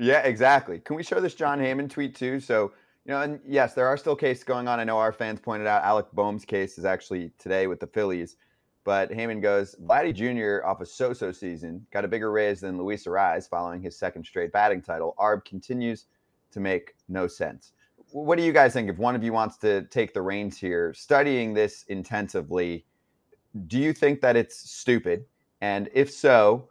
Yeah, 0.01 0.19
exactly. 0.19 0.79
Can 0.79 0.95
we 0.95 1.03
show 1.03 1.19
this 1.19 1.35
Jon 1.35 1.59
Heyman 1.59 1.89
tweet 1.89 2.15
too? 2.15 2.39
So, 2.39 2.71
you 3.05 3.11
know, 3.11 3.21
and 3.21 3.39
yes, 3.47 3.73
there 3.73 3.87
are 3.87 3.97
still 3.97 4.15
cases 4.15 4.43
going 4.43 4.67
on. 4.67 4.79
I 4.79 4.83
know 4.83 4.97
our 4.97 5.11
fans 5.11 5.39
pointed 5.39 5.67
out 5.67 5.83
Alec 5.83 6.07
Bohm's 6.15 6.45
case 6.45 6.77
is 6.77 6.85
actually 6.85 7.31
today 7.37 7.67
with 7.67 7.79
the 7.79 7.87
Phillies. 7.87 8.37
But 8.83 9.11
Heyman 9.11 9.41
goes, 9.41 9.75
Vladdy 9.83 10.13
Jr. 10.13 10.65
off 10.65 10.81
a 10.81 10.85
so-so 10.85 11.31
season 11.31 11.85
got 11.91 12.05
a 12.05 12.07
bigger 12.07 12.31
raise 12.31 12.61
than 12.61 12.77
Luis 12.77 13.05
Arraez 13.05 13.47
following 13.47 13.81
his 13.81 13.97
second 13.97 14.25
straight 14.25 14.51
batting 14.51 14.81
title. 14.81 15.15
Arb 15.19 15.45
continues 15.45 16.05
to 16.51 16.59
make 16.59 16.95
no 17.07 17.27
sense. 17.27 17.73
What 18.11 18.37
do 18.37 18.43
you 18.43 18.51
guys 18.51 18.73
think? 18.73 18.89
If 18.89 18.97
one 18.97 19.15
of 19.15 19.23
you 19.23 19.33
wants 19.33 19.57
to 19.57 19.83
take 19.83 20.13
the 20.13 20.21
reins 20.21 20.57
here, 20.57 20.93
studying 20.95 21.53
this 21.53 21.83
intensively, 21.89 22.85
do 23.67 23.77
you 23.77 23.93
think 23.93 24.21
that 24.21 24.35
it's 24.35 24.71
stupid? 24.71 25.25
And 25.61 25.89
if 25.93 26.09
so, 26.09 26.69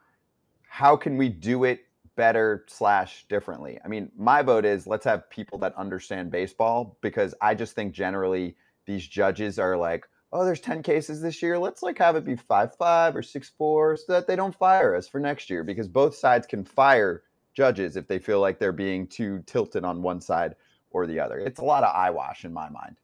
how 0.69 0.97
can 0.97 1.17
we 1.17 1.29
do 1.29 1.65
it 1.65 1.81
better 2.15 2.65
slash 2.69 3.25
differently? 3.29 3.79
I 3.85 3.89
mean, 3.89 4.11
my 4.17 4.43
vote 4.43 4.65
is 4.65 4.87
let's 4.87 5.05
have 5.05 5.29
people 5.31 5.59
that 5.59 5.75
understand 5.77 6.31
baseball 6.31 6.99
because 7.01 7.35
I 7.41 7.55
just 7.55 7.75
think 7.75 7.93
generally 7.93 8.57
these 8.87 9.07
judges 9.07 9.59
are 9.59 9.77
like, 9.77 10.07
oh, 10.33 10.45
there's 10.45 10.61
10 10.61 10.83
cases 10.83 11.21
this 11.21 11.43
year. 11.43 11.59
Let's 11.59 11.83
like 11.83 11.99
have 11.99 12.17
it 12.17 12.25
be 12.25 12.37
5 12.37 12.77
5 12.77 13.17
or 13.17 13.23
6 13.23 13.53
4 13.57 13.97
so 13.97 14.13
that 14.13 14.27
they 14.27 14.37
don't 14.37 14.55
fire 14.55 14.95
us 14.95 15.09
for 15.09 15.19
next 15.19 15.49
year 15.49 15.65
because 15.65 15.89
both 15.89 16.15
sides 16.15 16.47
can 16.47 16.65
fire 16.65 17.23
judges 17.55 17.97
if 17.97 18.07
they 18.07 18.19
feel 18.19 18.41
like 18.41 18.59
they're 18.59 18.73
being 18.73 19.07
too 19.07 19.43
tilted 19.47 19.85
on 19.85 20.03
one 20.03 20.21
side 20.21 20.55
or 20.91 21.07
the 21.07 21.19
other. 21.19 21.39
It's 21.39 21.61
a 21.61 21.65
lot 21.65 21.83
of 21.83 21.95
eyewash 21.95 22.45
in 22.45 22.53
my 22.53 22.69
mind. 22.69 22.97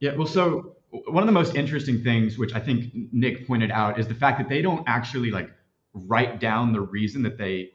Yeah, 0.00 0.14
well, 0.14 0.26
so 0.26 0.76
one 0.90 1.22
of 1.22 1.26
the 1.26 1.32
most 1.32 1.56
interesting 1.56 2.02
things, 2.02 2.38
which 2.38 2.54
I 2.54 2.60
think 2.60 2.92
Nick 3.12 3.46
pointed 3.46 3.70
out, 3.70 3.98
is 3.98 4.06
the 4.06 4.14
fact 4.14 4.38
that 4.38 4.48
they 4.48 4.62
don't 4.62 4.84
actually 4.86 5.30
like 5.30 5.50
write 6.06 6.40
down 6.40 6.72
the 6.72 6.80
reason 6.80 7.22
that 7.22 7.38
they 7.38 7.72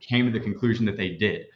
came 0.00 0.26
to 0.26 0.32
the 0.32 0.44
conclusion 0.44 0.84
that 0.86 0.96
they 0.96 1.10
did. 1.10 1.46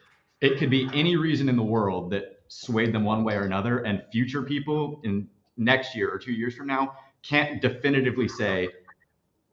It 0.41 0.59
could 0.59 0.71
be 0.71 0.89
any 0.93 1.17
reason 1.17 1.49
in 1.49 1.57
the 1.57 1.63
world 1.63 2.11
that 2.13 2.41
swayed 2.49 2.95
them 2.95 3.05
one 3.05 3.25
way 3.25 3.35
or 3.35 3.43
another, 3.43 3.79
and 3.81 4.03
future 4.11 4.43
people 4.43 5.01
in 5.05 5.29
next 5.57 5.95
year 5.95 6.11
or 6.11 6.19
two 6.19 6.33
years 6.33 6.55
from 6.55 6.67
now 6.67 6.95
can't 7.23 7.61
definitively 7.61 8.29
say 8.29 8.69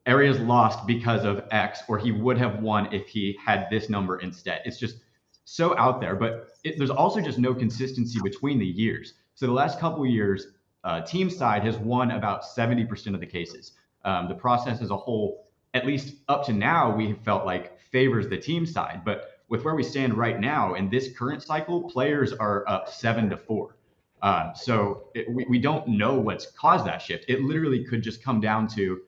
Arraez 0.05 0.45
lost 0.45 0.85
because 0.85 1.25
of 1.25 1.43
X, 1.51 1.81
or 1.87 1.97
he 1.97 2.11
would 2.11 2.37
have 2.37 2.59
won 2.61 2.93
if 2.93 3.07
he 3.07 3.37
had 3.43 3.67
this 3.71 3.89
number 3.89 4.19
instead. 4.19 4.61
It's 4.65 4.77
just 4.77 4.97
so 5.45 5.77
out 5.77 5.99
there, 5.99 6.15
but 6.15 6.49
it, 6.63 6.77
there's 6.77 6.91
also 6.91 7.21
just 7.21 7.39
no 7.39 7.53
consistency 7.53 8.19
between 8.23 8.59
the 8.59 8.65
years. 8.65 9.13
So 9.33 9.45
the 9.45 9.51
last 9.51 9.79
couple 9.79 10.05
years, 10.05 10.47
uh, 10.83 11.01
team 11.01 11.29
side 11.29 11.63
has 11.63 11.77
won 11.77 12.11
about 12.11 12.43
70% 12.43 13.13
of 13.13 13.19
the 13.19 13.25
cases. 13.25 13.73
Um, 14.03 14.27
the 14.27 14.35
process 14.35 14.81
as 14.81 14.91
a 14.91 14.97
whole, 14.97 15.44
at 15.75 15.85
least 15.85 16.15
up 16.29 16.45
to 16.45 16.53
now, 16.53 16.95
we 16.95 17.09
have 17.09 17.19
felt 17.19 17.45
like 17.45 17.79
favors 17.79 18.27
the 18.27 18.37
team 18.37 18.65
side. 18.65 19.01
But 19.05 19.41
with 19.49 19.63
where 19.63 19.75
we 19.75 19.83
stand 19.83 20.15
right 20.15 20.39
now 20.39 20.73
in 20.73 20.89
this 20.89 21.15
current 21.15 21.43
cycle, 21.43 21.83
players 21.83 22.33
are 22.33 22.67
up 22.67 22.89
seven 22.89 23.29
to 23.29 23.37
four. 23.37 23.75
Uh, 24.21 24.53
so 24.53 25.09
it, 25.13 25.29
we, 25.29 25.45
we 25.49 25.59
don't 25.59 25.87
know 25.87 26.15
what's 26.15 26.47
caused 26.51 26.85
that 26.87 27.01
shift. 27.01 27.25
It 27.27 27.41
literally 27.41 27.83
could 27.83 28.01
just 28.01 28.23
come 28.23 28.39
down 28.39 28.67
to 28.69 29.01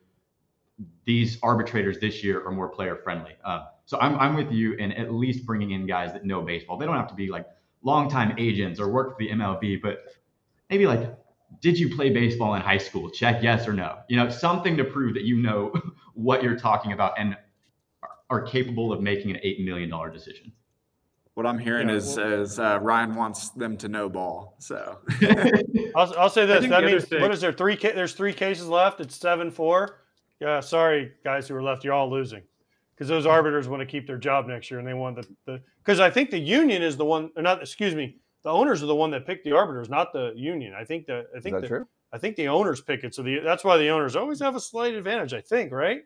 these 1.06 1.40
arbitrators 1.42 1.98
this 2.00 2.24
year 2.24 2.46
are 2.46 2.52
more 2.52 2.68
player 2.68 2.98
friendly. 2.98 3.32
Uh, 3.44 3.66
so 3.86 3.98
I'm, 4.00 4.20
I'm 4.20 4.36
with 4.36 4.52
you 4.52 4.74
in 4.74 4.92
at 4.92 5.14
least 5.14 5.46
bringing 5.46 5.72
in 5.72 5.88
guys 5.88 6.12
that 6.14 6.26
know 6.26 6.42
baseball. 6.42 6.78
They 6.78 6.86
don't 6.86 6.98
have 6.98 7.08
to 7.08 7.16
be 7.16 7.30
like 7.30 7.48
longtime 7.82 8.36
agents 8.38 8.80
or 8.80 8.90
work 8.90 9.12
for 9.12 9.16
the 9.18 9.30
MLB, 9.30 9.82
but 9.82 10.04
maybe 10.70 10.86
like, 10.86 11.18
did 11.62 11.78
you 11.80 11.96
play 11.96 12.10
baseball 12.10 12.56
in 12.56 12.62
high 12.62 12.78
school? 12.78 13.10
Check 13.10 13.42
yes 13.42 13.68
or 13.68 13.74
no. 13.74 13.98
You 14.10 14.18
know, 14.18 14.30
something 14.30 14.78
to 14.78 14.84
prove 14.84 15.14
that 15.16 15.24
you 15.24 15.38
know 15.42 15.74
what 16.14 16.44
you're 16.44 16.58
talking 16.58 16.92
about 16.92 17.14
and 17.18 17.36
are, 18.04 18.10
are 18.30 18.42
capable 18.42 18.92
of 18.94 19.02
making 19.02 19.32
an 19.32 19.38
$8 19.44 19.64
million 19.66 19.90
decision. 20.12 20.52
What 21.36 21.46
I'm 21.46 21.60
hearing 21.60 21.90
Yeah, 21.90 21.96
is, 21.96 22.18
well- 22.18 22.42
is 22.42 22.60
uh, 22.60 22.80
Ryan 22.82 23.16
wants 23.16 23.50
them 23.50 23.78
to 23.78 23.88
know 23.88 24.10
ball. 24.10 24.56
So 24.60 24.98
I'll, 25.96 26.18
I'll 26.18 26.30
say 26.30 26.46
this. 26.48 26.68
That 26.68 26.84
means 26.84 27.06
thing- 27.06 27.22
what 27.22 27.32
is 27.32 27.42
there? 27.42 27.54
Three. 27.54 27.78
Ca- 27.78 27.94
there's 27.94 28.14
three 28.14 28.34
cases 28.34 28.68
left. 28.68 29.00
It's 29.02 29.16
seven 29.16 29.52
four. 29.52 30.00
Yeah. 30.40 30.60
Sorry, 30.62 31.12
guys 31.24 31.48
who 31.48 31.56
are 31.56 31.62
left. 31.62 31.84
You're 31.84 31.94
all 31.94 32.10
losing 32.10 32.42
because 32.96 33.08
those 33.08 33.28
arbiters 33.28 33.68
want 33.68 33.82
to 33.82 33.86
keep 33.86 34.08
their 34.08 34.18
job 34.18 34.48
next 34.48 34.72
year 34.72 34.80
and 34.80 34.88
they 34.88 34.96
want 34.96 35.16
the 35.18 35.28
the 35.46 35.62
because 35.84 36.00
I 36.00 36.10
think 36.10 36.32
the 36.32 36.40
union 36.40 36.82
is 36.82 36.98
the 36.98 37.06
one. 37.06 37.30
Or 37.36 37.44
not. 37.44 37.62
Excuse 37.62 37.94
me. 37.94 38.18
The 38.48 38.54
owners 38.54 38.82
are 38.82 38.86
the 38.86 38.96
one 38.96 39.12
that 39.12 39.26
pick 39.26 39.44
the 39.44 39.52
arbiters, 39.52 39.90
not 39.90 40.14
the 40.14 40.32
union. 40.34 40.74
I 40.74 40.86
think 40.86 41.06
the 41.06 41.28
I 41.36 41.42
think 41.42 41.56
that 41.56 41.62
the, 41.64 41.68
true? 41.68 41.88
I 42.14 42.18
think 42.18 42.38
the 42.38 42.48
owners 42.48 42.80
pick 42.80 43.04
it. 43.04 43.14
So 43.14 43.22
the 43.22 43.40
that's 43.40 43.66
why 43.66 43.76
the 43.76 43.90
owners 43.90 44.16
always 44.16 44.40
have 44.40 44.56
a 44.56 44.60
slight 44.62 44.94
advantage. 44.94 45.34
I 45.34 45.42
think. 45.42 45.74
Right. 45.74 46.04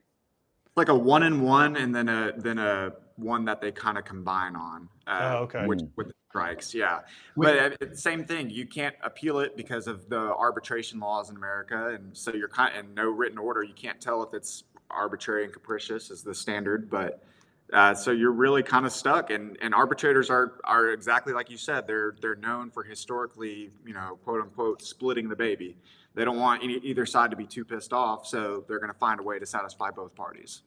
like 0.75 0.89
a 0.89 0.95
one 0.95 1.21
and 1.21 1.43
one, 1.43 1.75
and 1.75 1.93
then 1.93 2.09
a 2.09 2.33
then 2.35 2.57
a 2.57 2.93
one 3.17 3.45
that 3.45 3.61
they 3.61 3.71
kind 3.71 3.95
of 3.95 4.05
combine 4.05 4.55
on. 4.55 4.89
Uh, 5.05 5.35
Oh, 5.35 5.43
okay. 5.43 5.67
Which, 5.67 5.81
with 5.95 6.13
strikes, 6.31 6.73
yeah. 6.73 7.01
But 7.37 7.79
uh, 7.79 7.93
same 7.93 8.25
thing. 8.25 8.49
You 8.49 8.65
can't 8.65 8.95
appeal 9.03 9.37
it 9.41 9.55
because 9.55 9.85
of 9.85 10.09
the 10.09 10.17
arbitration 10.17 10.99
laws 10.99 11.29
in 11.29 11.35
America, 11.35 11.89
and 11.89 12.17
so 12.17 12.33
you're 12.33 12.47
kind 12.47 12.73
and 12.75 12.95
no 12.95 13.11
written 13.11 13.37
order. 13.37 13.61
You 13.61 13.75
can't 13.75 14.01
tell 14.01 14.23
if 14.23 14.33
it's 14.33 14.63
arbitrary 14.89 15.43
and 15.43 15.53
capricious 15.53 16.09
is 16.09 16.23
the 16.23 16.33
standard, 16.33 16.89
but 16.89 17.23
Uh, 17.71 17.93
so 17.93 18.11
you're 18.11 18.33
really 18.33 18.63
kind 18.63 18.85
of 18.85 18.91
stuck, 18.91 19.29
and, 19.29 19.57
and 19.61 19.73
arbitrators 19.73 20.29
are 20.29 20.59
are 20.65 20.89
exactly 20.89 21.31
like 21.31 21.49
you 21.49 21.57
said. 21.57 21.87
They're 21.87 22.15
they're 22.21 22.35
known 22.35 22.69
for 22.69 22.83
historically, 22.83 23.71
you 23.85 23.93
know, 23.93 24.19
quote 24.25 24.41
unquote, 24.41 24.81
splitting 24.81 25.29
the 25.29 25.37
baby. 25.37 25.77
They 26.13 26.25
don't 26.25 26.37
want 26.37 26.63
any, 26.63 26.73
either 26.79 27.05
side 27.05 27.31
to 27.31 27.37
be 27.37 27.45
too 27.45 27.63
pissed 27.63 27.93
off, 27.93 28.27
so 28.27 28.65
they're 28.67 28.79
going 28.79 28.91
to 28.91 28.97
find 28.99 29.21
a 29.21 29.23
way 29.23 29.39
to 29.39 29.45
satisfy 29.45 29.89
both 29.89 30.13
parties. 30.15 30.63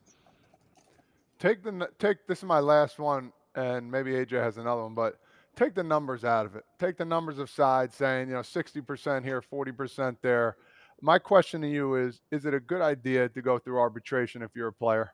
Take 1.39 1.63
the 1.63 1.89
take 1.99 2.27
this 2.27 2.39
is 2.39 2.45
my 2.45 2.61
last 2.61 2.99
one, 2.99 3.33
and 3.55 3.91
maybe 3.91 4.13
AJ 4.13 4.43
has 4.43 4.57
another 4.57 4.83
one, 4.83 4.95
but 4.95 5.19
take 5.57 5.75
the 5.75 5.85
numbers 5.85 6.25
out 6.25 6.47
of 6.47 6.57
it. 6.57 6.65
Take 6.79 6.97
the 6.97 7.05
numbers 7.05 7.39
of 7.39 7.51
sides 7.51 7.95
saying, 7.95 8.29
you 8.29 8.35
know, 8.35 8.41
60% 8.41 9.25
here, 9.25 9.43
40% 9.43 10.17
there. 10.23 10.57
My 11.03 11.19
question 11.19 11.61
to 11.61 11.69
you 11.69 11.97
is 11.97 12.23
is 12.31 12.47
it 12.47 12.55
a 12.55 12.61
good 12.61 12.81
idea 12.81 13.29
to 13.29 13.43
go 13.43 13.59
through 13.59 13.79
arbitration 13.79 14.41
if 14.41 14.53
you're 14.55 14.69
a 14.69 14.73
player 14.73 15.13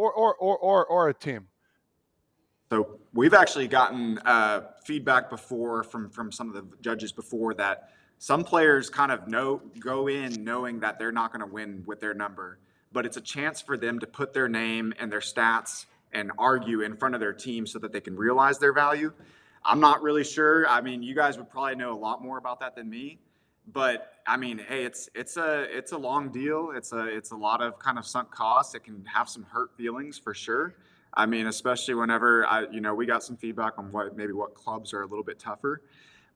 or 0.00 0.12
or 0.12 0.34
or 0.36 0.58
or, 0.58 0.86
or 0.86 1.08
a 1.08 1.14
team? 1.14 1.46
So 2.72 3.00
we've 3.12 3.34
actually 3.34 3.68
gotten 3.68 4.18
uh, 4.18 4.62
feedback 4.84 5.28
before 5.28 5.82
from 5.82 6.08
from 6.08 6.32
some 6.32 6.48
of 6.48 6.54
the 6.54 6.66
judges 6.80 7.12
before 7.12 7.54
that 7.54 7.90
some 8.18 8.44
players 8.44 8.88
kind 8.90 9.12
of 9.12 9.28
know 9.28 9.60
go 9.78 10.08
in 10.08 10.44
knowing 10.44 10.80
that 10.80 10.98
they're 10.98 11.12
not 11.12 11.32
going 11.32 11.40
to 11.46 11.52
win 11.52 11.82
with 11.86 12.00
their 12.00 12.14
number, 12.14 12.58
but 12.92 13.04
it's 13.04 13.16
a 13.16 13.20
chance 13.20 13.60
for 13.60 13.76
them 13.76 13.98
to 13.98 14.06
put 14.06 14.32
their 14.32 14.48
name 14.48 14.94
and 14.98 15.10
their 15.12 15.20
stats 15.20 15.86
and 16.12 16.32
argue 16.38 16.80
in 16.80 16.96
front 16.96 17.14
of 17.14 17.20
their 17.20 17.32
team 17.32 17.66
so 17.66 17.78
that 17.78 17.92
they 17.92 18.00
can 18.00 18.16
realize 18.16 18.58
their 18.58 18.72
value. 18.72 19.12
I'm 19.64 19.80
not 19.80 20.02
really 20.02 20.24
sure. 20.24 20.66
I 20.66 20.80
mean, 20.80 21.02
you 21.02 21.14
guys 21.14 21.36
would 21.36 21.50
probably 21.50 21.76
know 21.76 21.92
a 21.92 22.00
lot 22.00 22.22
more 22.22 22.38
about 22.38 22.60
that 22.60 22.74
than 22.74 22.88
me. 22.88 23.18
But 23.66 24.14
I 24.26 24.36
mean, 24.36 24.58
hey, 24.58 24.84
it's 24.84 25.08
it's 25.14 25.36
a 25.36 25.62
it's 25.76 25.92
a 25.92 25.98
long 25.98 26.30
deal. 26.30 26.72
It's 26.74 26.92
a 26.92 27.06
it's 27.06 27.30
a 27.30 27.36
lot 27.36 27.62
of 27.62 27.78
kind 27.78 27.98
of 27.98 28.06
sunk 28.06 28.30
costs. 28.30 28.74
It 28.74 28.84
can 28.84 29.04
have 29.06 29.28
some 29.28 29.44
hurt 29.44 29.76
feelings 29.76 30.18
for 30.18 30.34
sure. 30.34 30.74
I 31.12 31.26
mean, 31.26 31.46
especially 31.46 31.94
whenever 31.94 32.46
I 32.46 32.66
you 32.70 32.80
know 32.80 32.94
we 32.94 33.06
got 33.06 33.22
some 33.22 33.36
feedback 33.36 33.74
on 33.78 33.92
what 33.92 34.16
maybe 34.16 34.32
what 34.32 34.54
clubs 34.54 34.92
are 34.92 35.02
a 35.02 35.06
little 35.06 35.24
bit 35.24 35.38
tougher. 35.38 35.82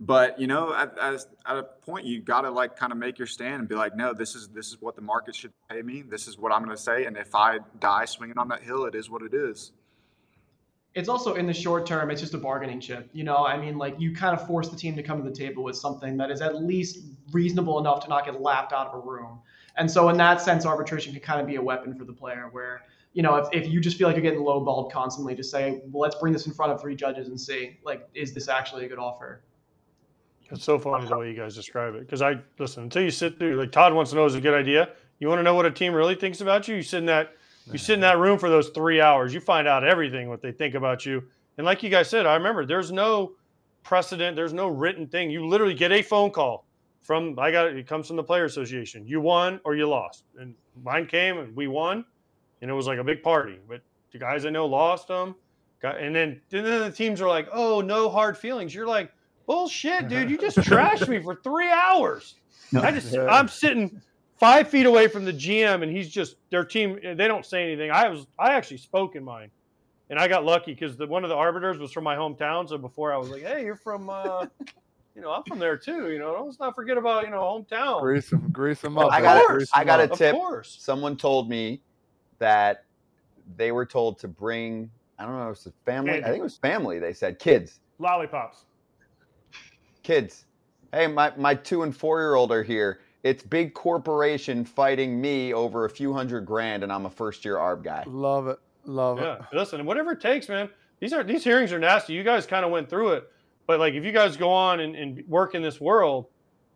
But 0.00 0.40
you 0.40 0.48
know, 0.48 0.74
at, 0.74 0.98
at, 0.98 1.26
a 1.46 1.62
point, 1.62 2.04
you 2.04 2.20
got 2.20 2.42
to 2.42 2.50
like 2.50 2.76
kind 2.76 2.92
of 2.92 2.98
make 2.98 3.16
your 3.16 3.28
stand 3.28 3.60
and 3.60 3.68
be 3.68 3.76
like, 3.76 3.94
no, 3.94 4.12
this 4.12 4.34
is 4.34 4.48
this 4.48 4.68
is 4.68 4.80
what 4.80 4.96
the 4.96 5.02
market 5.02 5.36
should 5.36 5.52
pay 5.70 5.82
me. 5.82 6.02
This 6.02 6.26
is 6.26 6.36
what 6.36 6.52
I'm 6.52 6.64
going 6.64 6.76
to 6.76 6.82
say, 6.82 7.04
and 7.04 7.16
if 7.16 7.34
I 7.34 7.58
die 7.78 8.04
swinging 8.04 8.38
on 8.38 8.48
that 8.48 8.62
hill, 8.62 8.86
it 8.86 8.94
is 8.94 9.08
what 9.08 9.22
it 9.22 9.34
is 9.34 9.72
it's 10.94 11.08
also 11.08 11.34
in 11.34 11.46
the 11.46 11.54
short 11.54 11.86
term, 11.86 12.10
it's 12.10 12.20
just 12.20 12.34
a 12.34 12.38
bargaining 12.38 12.80
chip. 12.80 13.10
You 13.12 13.24
know, 13.24 13.44
I 13.44 13.56
mean, 13.56 13.78
like 13.78 13.98
you 13.98 14.14
kind 14.14 14.38
of 14.38 14.46
force 14.46 14.68
the 14.68 14.76
team 14.76 14.94
to 14.96 15.02
come 15.02 15.22
to 15.22 15.28
the 15.28 15.34
table 15.34 15.64
with 15.64 15.76
something 15.76 16.16
that 16.18 16.30
is 16.30 16.40
at 16.40 16.62
least 16.62 16.98
reasonable 17.32 17.78
enough 17.80 18.02
to 18.04 18.08
not 18.08 18.24
get 18.24 18.40
laughed 18.40 18.72
out 18.72 18.86
of 18.86 18.94
a 18.94 18.98
room. 18.98 19.40
And 19.76 19.90
so, 19.90 20.08
in 20.08 20.16
that 20.18 20.40
sense, 20.40 20.64
arbitration 20.64 21.12
can 21.12 21.20
kind 21.20 21.40
of 21.40 21.46
be 21.48 21.56
a 21.56 21.62
weapon 21.62 21.96
for 21.96 22.04
the 22.04 22.12
player 22.12 22.48
where, 22.52 22.82
you 23.12 23.22
know, 23.22 23.34
if, 23.36 23.48
if 23.52 23.68
you 23.68 23.80
just 23.80 23.96
feel 23.96 24.06
like 24.06 24.16
you're 24.16 24.22
getting 24.22 24.40
lowballed 24.40 24.92
constantly, 24.92 25.34
just 25.34 25.50
say, 25.50 25.80
well, 25.86 26.00
let's 26.00 26.14
bring 26.16 26.32
this 26.32 26.46
in 26.46 26.52
front 26.52 26.70
of 26.70 26.80
three 26.80 26.94
judges 26.94 27.26
and 27.26 27.40
see, 27.40 27.78
like, 27.84 28.08
is 28.14 28.32
this 28.32 28.48
actually 28.48 28.84
a 28.84 28.88
good 28.88 29.00
offer? 29.00 29.42
It's 30.50 30.62
so 30.62 30.78
funny 30.78 31.08
the 31.08 31.18
way 31.18 31.28
you 31.28 31.36
guys 31.36 31.56
describe 31.56 31.96
it. 31.96 32.00
Because 32.00 32.22
I 32.22 32.36
listen 32.58 32.84
until 32.84 33.02
you 33.02 33.10
sit 33.10 33.38
through. 33.38 33.56
Like 33.56 33.72
Todd 33.72 33.92
wants 33.94 34.12
to 34.12 34.16
know 34.16 34.26
is 34.26 34.36
a 34.36 34.40
good 34.40 34.54
idea. 34.54 34.90
You 35.18 35.28
want 35.28 35.40
to 35.40 35.42
know 35.42 35.54
what 35.54 35.66
a 35.66 35.70
team 35.70 35.92
really 35.92 36.14
thinks 36.14 36.40
about 36.40 36.68
you? 36.68 36.76
You 36.76 36.82
sit 36.82 36.98
in 36.98 37.06
that 37.06 37.34
you 37.72 37.78
sit 37.78 37.94
in 37.94 38.00
that 38.00 38.18
room 38.18 38.38
for 38.38 38.48
those 38.48 38.70
three 38.70 39.00
hours, 39.00 39.32
you 39.32 39.40
find 39.40 39.66
out 39.66 39.84
everything 39.84 40.28
what 40.28 40.42
they 40.42 40.52
think 40.52 40.74
about 40.74 41.06
you. 41.06 41.22
And 41.56 41.64
like 41.64 41.82
you 41.82 41.90
guys 41.90 42.10
said, 42.10 42.26
I 42.26 42.34
remember 42.34 42.66
there's 42.66 42.92
no 42.92 43.32
precedent, 43.82 44.36
there's 44.36 44.52
no 44.52 44.68
written 44.68 45.06
thing. 45.06 45.30
You 45.30 45.46
literally 45.46 45.74
get 45.74 45.92
a 45.92 46.02
phone 46.02 46.30
call 46.30 46.64
from 47.02 47.38
I 47.38 47.50
got 47.50 47.68
it, 47.68 47.76
it 47.76 47.86
comes 47.86 48.06
from 48.08 48.16
the 48.16 48.22
player 48.22 48.44
association. 48.44 49.06
You 49.06 49.20
won 49.20 49.60
or 49.64 49.76
you 49.76 49.88
lost. 49.88 50.24
And 50.38 50.54
mine 50.82 51.06
came 51.06 51.38
and 51.38 51.54
we 51.54 51.68
won, 51.68 52.04
and 52.60 52.70
it 52.70 52.74
was 52.74 52.86
like 52.86 52.98
a 52.98 53.04
big 53.04 53.22
party. 53.22 53.58
But 53.68 53.82
the 54.12 54.18
guys 54.18 54.44
I 54.46 54.50
know 54.50 54.66
lost 54.66 55.08
them. 55.08 55.34
Got, 55.80 56.00
and 56.00 56.16
then, 56.16 56.40
and 56.52 56.64
then 56.64 56.80
the 56.80 56.90
teams 56.90 57.20
are 57.20 57.28
like, 57.28 57.46
oh, 57.52 57.82
no 57.82 58.08
hard 58.08 58.38
feelings. 58.38 58.74
You're 58.74 58.86
like, 58.86 59.12
bullshit, 59.46 60.08
dude. 60.08 60.30
You 60.30 60.38
just 60.38 60.56
trashed 60.58 61.08
me 61.08 61.22
for 61.22 61.34
three 61.34 61.70
hours. 61.70 62.36
I 62.74 62.90
just 62.90 63.14
I'm 63.14 63.48
sitting 63.48 64.00
five 64.38 64.68
feet 64.68 64.86
away 64.86 65.08
from 65.08 65.24
the 65.24 65.32
GM, 65.32 65.82
and 65.82 65.90
he's 65.90 66.08
just 66.08 66.36
their 66.50 66.64
team. 66.64 66.98
They 67.02 67.28
don't 67.28 67.46
say 67.46 67.62
anything. 67.62 67.90
I 67.90 68.08
was 68.08 68.26
I 68.38 68.54
actually 68.54 68.78
spoke 68.78 69.16
in 69.16 69.24
mine, 69.24 69.50
and 70.10 70.18
I 70.18 70.28
got 70.28 70.44
lucky 70.44 70.72
because 70.74 70.96
the 70.96 71.06
one 71.06 71.24
of 71.24 71.30
the 71.30 71.36
arbiters 71.36 71.78
was 71.78 71.92
from 71.92 72.04
my 72.04 72.16
hometown. 72.16 72.68
So 72.68 72.78
before 72.78 73.12
I 73.12 73.16
was 73.16 73.28
like, 73.28 73.42
"Hey, 73.42 73.64
you're 73.64 73.76
from." 73.76 74.10
Uh, 74.10 74.46
you 75.14 75.22
know, 75.22 75.30
I'm 75.32 75.44
from 75.44 75.58
there 75.58 75.76
too. 75.76 76.10
You 76.10 76.18
know, 76.18 76.42
let's 76.44 76.58
not 76.58 76.74
forget 76.74 76.98
about 76.98 77.24
you 77.24 77.30
know 77.30 77.40
hometown. 77.40 78.00
Grease 78.00 78.30
them, 78.30 78.48
grease 78.50 78.80
them 78.80 78.98
up. 78.98 79.12
I 79.12 79.20
got 79.20 79.38
a, 79.38 79.66
I 79.74 79.84
got 79.84 80.00
a 80.00 80.10
up. 80.10 80.18
tip. 80.18 80.36
Someone 80.64 81.16
told 81.16 81.48
me 81.48 81.80
that 82.38 82.84
they 83.56 83.72
were 83.72 83.86
told 83.86 84.18
to 84.20 84.28
bring. 84.28 84.90
I 85.18 85.24
don't 85.24 85.38
know, 85.38 85.46
it 85.46 85.50
was 85.50 85.68
family. 85.84 86.10
Candy. 86.12 86.24
I 86.24 86.28
think 86.30 86.40
it 86.40 86.44
was 86.44 86.56
family. 86.56 86.98
They 86.98 87.12
said 87.12 87.38
kids. 87.38 87.78
Lollipops. 88.00 88.64
Kids. 90.02 90.46
Hey, 90.92 91.06
my 91.06 91.32
my 91.36 91.54
two 91.54 91.84
and 91.84 91.96
four 91.96 92.20
year 92.20 92.34
old 92.34 92.50
are 92.50 92.64
here 92.64 93.00
it's 93.24 93.42
big 93.42 93.72
corporation 93.72 94.64
fighting 94.64 95.18
me 95.18 95.54
over 95.54 95.86
a 95.86 95.90
few 95.90 96.12
hundred 96.12 96.44
grand, 96.44 96.82
and 96.82 96.92
I'm 96.92 97.06
a 97.06 97.10
first 97.10 97.44
year 97.44 97.56
ARB 97.56 97.82
guy. 97.82 98.04
Love 98.06 98.46
it, 98.46 98.60
love 98.84 99.18
yeah. 99.18 99.36
it. 99.36 99.56
Listen, 99.56 99.84
whatever 99.86 100.12
it 100.12 100.20
takes, 100.20 100.48
man. 100.48 100.68
These 101.00 101.12
are 101.12 101.24
these 101.24 101.42
hearings 101.42 101.72
are 101.72 101.78
nasty. 101.78 102.12
You 102.12 102.22
guys 102.22 102.46
kind 102.46 102.64
of 102.64 102.70
went 102.70 102.88
through 102.88 103.14
it, 103.14 103.32
but 103.66 103.80
like 103.80 103.94
if 103.94 104.04
you 104.04 104.12
guys 104.12 104.36
go 104.36 104.50
on 104.50 104.80
and, 104.80 104.94
and 104.94 105.26
work 105.26 105.54
in 105.54 105.62
this 105.62 105.80
world, 105.80 106.26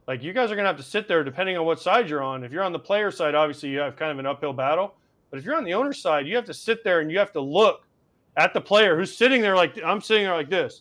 like 0.08 0.22
you 0.22 0.32
guys 0.32 0.50
are 0.50 0.56
gonna 0.56 0.68
have 0.68 0.78
to 0.78 0.82
sit 0.82 1.06
there 1.06 1.22
depending 1.22 1.56
on 1.58 1.66
what 1.66 1.80
side 1.80 2.08
you're 2.08 2.22
on. 2.22 2.42
If 2.42 2.50
you're 2.50 2.64
on 2.64 2.72
the 2.72 2.78
player 2.78 3.10
side, 3.10 3.34
obviously 3.34 3.68
you 3.68 3.78
have 3.78 3.96
kind 3.96 4.10
of 4.10 4.18
an 4.18 4.26
uphill 4.26 4.54
battle. 4.54 4.94
But 5.30 5.38
if 5.38 5.44
you're 5.44 5.54
on 5.56 5.64
the 5.64 5.74
owner 5.74 5.92
side, 5.92 6.26
you 6.26 6.34
have 6.36 6.46
to 6.46 6.54
sit 6.54 6.82
there 6.82 7.00
and 7.00 7.12
you 7.12 7.18
have 7.18 7.32
to 7.32 7.40
look 7.40 7.82
at 8.38 8.54
the 8.54 8.60
player 8.60 8.96
who's 8.96 9.14
sitting 9.14 9.42
there 9.42 9.54
like 9.54 9.78
I'm 9.84 10.00
sitting 10.00 10.24
there 10.24 10.34
like 10.34 10.48
this, 10.48 10.80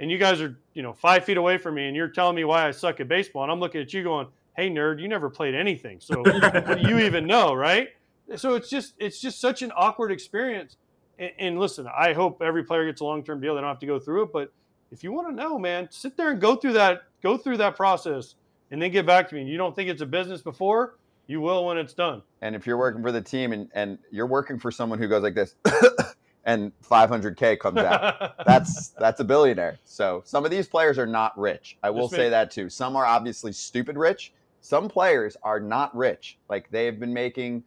and 0.00 0.10
you 0.10 0.18
guys 0.18 0.40
are 0.40 0.58
you 0.74 0.82
know 0.82 0.92
five 0.92 1.24
feet 1.24 1.36
away 1.36 1.58
from 1.58 1.76
me, 1.76 1.86
and 1.86 1.94
you're 1.94 2.08
telling 2.08 2.34
me 2.34 2.42
why 2.42 2.66
I 2.66 2.72
suck 2.72 2.98
at 2.98 3.06
baseball, 3.06 3.44
and 3.44 3.52
I'm 3.52 3.60
looking 3.60 3.80
at 3.80 3.94
you 3.94 4.02
going, 4.02 4.26
hey 4.56 4.70
nerd 4.70 5.00
you 5.00 5.08
never 5.08 5.30
played 5.30 5.54
anything 5.54 6.00
so 6.00 6.20
what 6.20 6.78
do 6.82 6.88
you 6.88 6.98
even 6.98 7.26
know 7.26 7.54
right? 7.54 7.88
So 8.34 8.54
it's 8.54 8.68
just 8.68 8.94
it's 8.98 9.20
just 9.20 9.40
such 9.40 9.62
an 9.62 9.72
awkward 9.76 10.10
experience. 10.10 10.76
And, 11.18 11.30
and 11.38 11.58
listen 11.58 11.86
i 11.96 12.12
hope 12.12 12.42
every 12.42 12.62
player 12.62 12.84
gets 12.84 13.00
a 13.00 13.04
long-term 13.04 13.40
deal. 13.40 13.54
They 13.54 13.62
don't 13.62 13.70
have 13.70 13.78
to 13.78 13.86
go 13.86 13.98
through 13.98 14.24
it. 14.24 14.32
But 14.32 14.52
if 14.90 15.02
you 15.02 15.12
want 15.12 15.28
to 15.28 15.34
know 15.34 15.58
man 15.58 15.88
sit 15.90 16.16
there 16.16 16.30
and 16.30 16.40
go 16.40 16.56
through 16.56 16.74
that 16.74 17.02
go 17.22 17.36
through 17.36 17.56
that 17.58 17.76
process 17.76 18.34
and 18.70 18.80
then 18.80 18.90
get 18.90 19.06
back 19.06 19.28
to 19.28 19.34
me. 19.34 19.42
And 19.42 19.50
you 19.50 19.56
don't 19.56 19.74
think 19.74 19.88
it's 19.88 20.02
a 20.02 20.06
business 20.06 20.42
before? 20.42 20.96
You 21.26 21.40
will 21.40 21.66
when 21.66 21.76
it's 21.76 21.94
done. 21.94 22.22
And 22.40 22.54
if 22.54 22.66
you're 22.66 22.76
working 22.76 23.02
for 23.02 23.10
the 23.10 23.20
team 23.20 23.52
and, 23.52 23.68
and 23.74 23.98
you're 24.10 24.26
working 24.26 24.58
for 24.58 24.70
someone 24.70 24.98
who 24.98 25.08
goes 25.08 25.22
like 25.22 25.34
this 25.34 25.56
and 26.44 26.72
500k 26.88 27.58
comes 27.58 27.78
out 27.78 28.34
that's 28.46 28.90
that's 28.90 29.20
a 29.20 29.24
billionaire. 29.24 29.78
So 29.84 30.22
some 30.24 30.44
of 30.44 30.50
these 30.50 30.68
players 30.68 30.98
are 30.98 31.06
not 31.06 31.36
rich. 31.38 31.78
I 31.82 31.90
will 31.90 32.08
say 32.08 32.28
that 32.28 32.50
too. 32.50 32.68
Some 32.70 32.96
are 32.96 33.04
obviously 33.04 33.52
stupid 33.52 33.96
rich 33.96 34.32
some 34.66 34.88
players 34.88 35.36
are 35.44 35.60
not 35.60 35.96
rich. 35.96 36.38
Like 36.48 36.68
they 36.70 36.86
have 36.86 36.98
been 36.98 37.14
making 37.14 37.62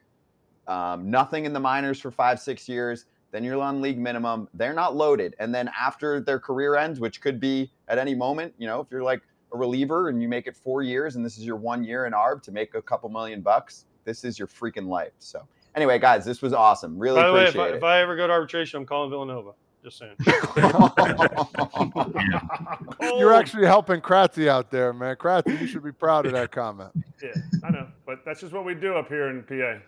um, 0.67 1.09
nothing 1.09 1.45
in 1.45 1.53
the 1.53 1.59
minors 1.59 1.99
for 2.01 2.12
five, 2.12 2.41
six 2.41 2.67
years. 2.67 3.05
Then 3.31 3.43
you're 3.43 3.62
on 3.62 3.81
league 3.81 3.97
minimum. 3.97 4.49
They're 4.53 4.73
not 4.73 4.97
loaded. 4.97 5.33
And 5.39 5.55
then 5.55 5.69
after 5.79 6.19
their 6.19 6.39
career 6.39 6.75
ends, 6.75 6.99
which 6.99 7.21
could 7.21 7.39
be 7.39 7.71
at 7.88 7.97
any 7.97 8.15
moment, 8.15 8.53
you 8.57 8.67
know, 8.67 8.81
if 8.81 8.88
you're 8.91 9.03
like 9.03 9.21
a 9.53 9.57
reliever 9.57 10.09
and 10.09 10.21
you 10.21 10.27
make 10.27 10.45
it 10.45 10.57
four 10.57 10.81
years 10.81 11.15
and 11.15 11.25
this 11.25 11.38
is 11.38 11.45
your 11.45 11.55
one 11.55 11.85
year 11.85 12.05
in 12.05 12.12
ARB 12.12 12.41
to 12.43 12.51
make 12.51 12.75
a 12.75 12.81
couple 12.81 13.07
million 13.07 13.39
bucks, 13.39 13.85
this 14.03 14.25
is 14.25 14.38
your 14.38 14.49
freaking 14.49 14.88
life. 14.88 15.13
So 15.19 15.47
anyway, 15.75 15.99
guys, 15.99 16.25
this 16.25 16.41
was 16.41 16.51
awesome. 16.51 16.99
Really 16.99 17.21
By 17.21 17.27
the 17.27 17.33
way, 17.33 17.45
if. 17.45 17.55
I, 17.55 17.67
if 17.69 17.83
I 17.83 18.01
ever 18.01 18.17
go 18.17 18.27
to 18.27 18.33
arbitration, 18.33 18.77
I'm 18.77 18.85
calling 18.85 19.09
Villanova. 19.09 19.51
Just 19.83 19.97
saying. 19.97 20.15
You're 23.01 23.33
actually 23.33 23.65
helping 23.65 24.01
Kratzy 24.01 24.47
out 24.47 24.71
there, 24.71 24.93
man. 24.93 25.15
Kratzy, 25.15 25.59
you 25.59 25.67
should 25.67 25.83
be 25.83 25.91
proud 25.91 26.25
of 26.25 26.33
that 26.33 26.51
comment. 26.51 26.91
Yeah, 27.21 27.33
I 27.65 27.71
know, 27.71 27.85
but 28.05 28.23
that's 28.23 28.39
just 28.39 28.53
what 28.53 28.63
we 28.63 28.73
do 28.73 28.95
up 28.95 29.09
here 29.09 29.27
in 29.27 29.43
PA. 29.43 29.83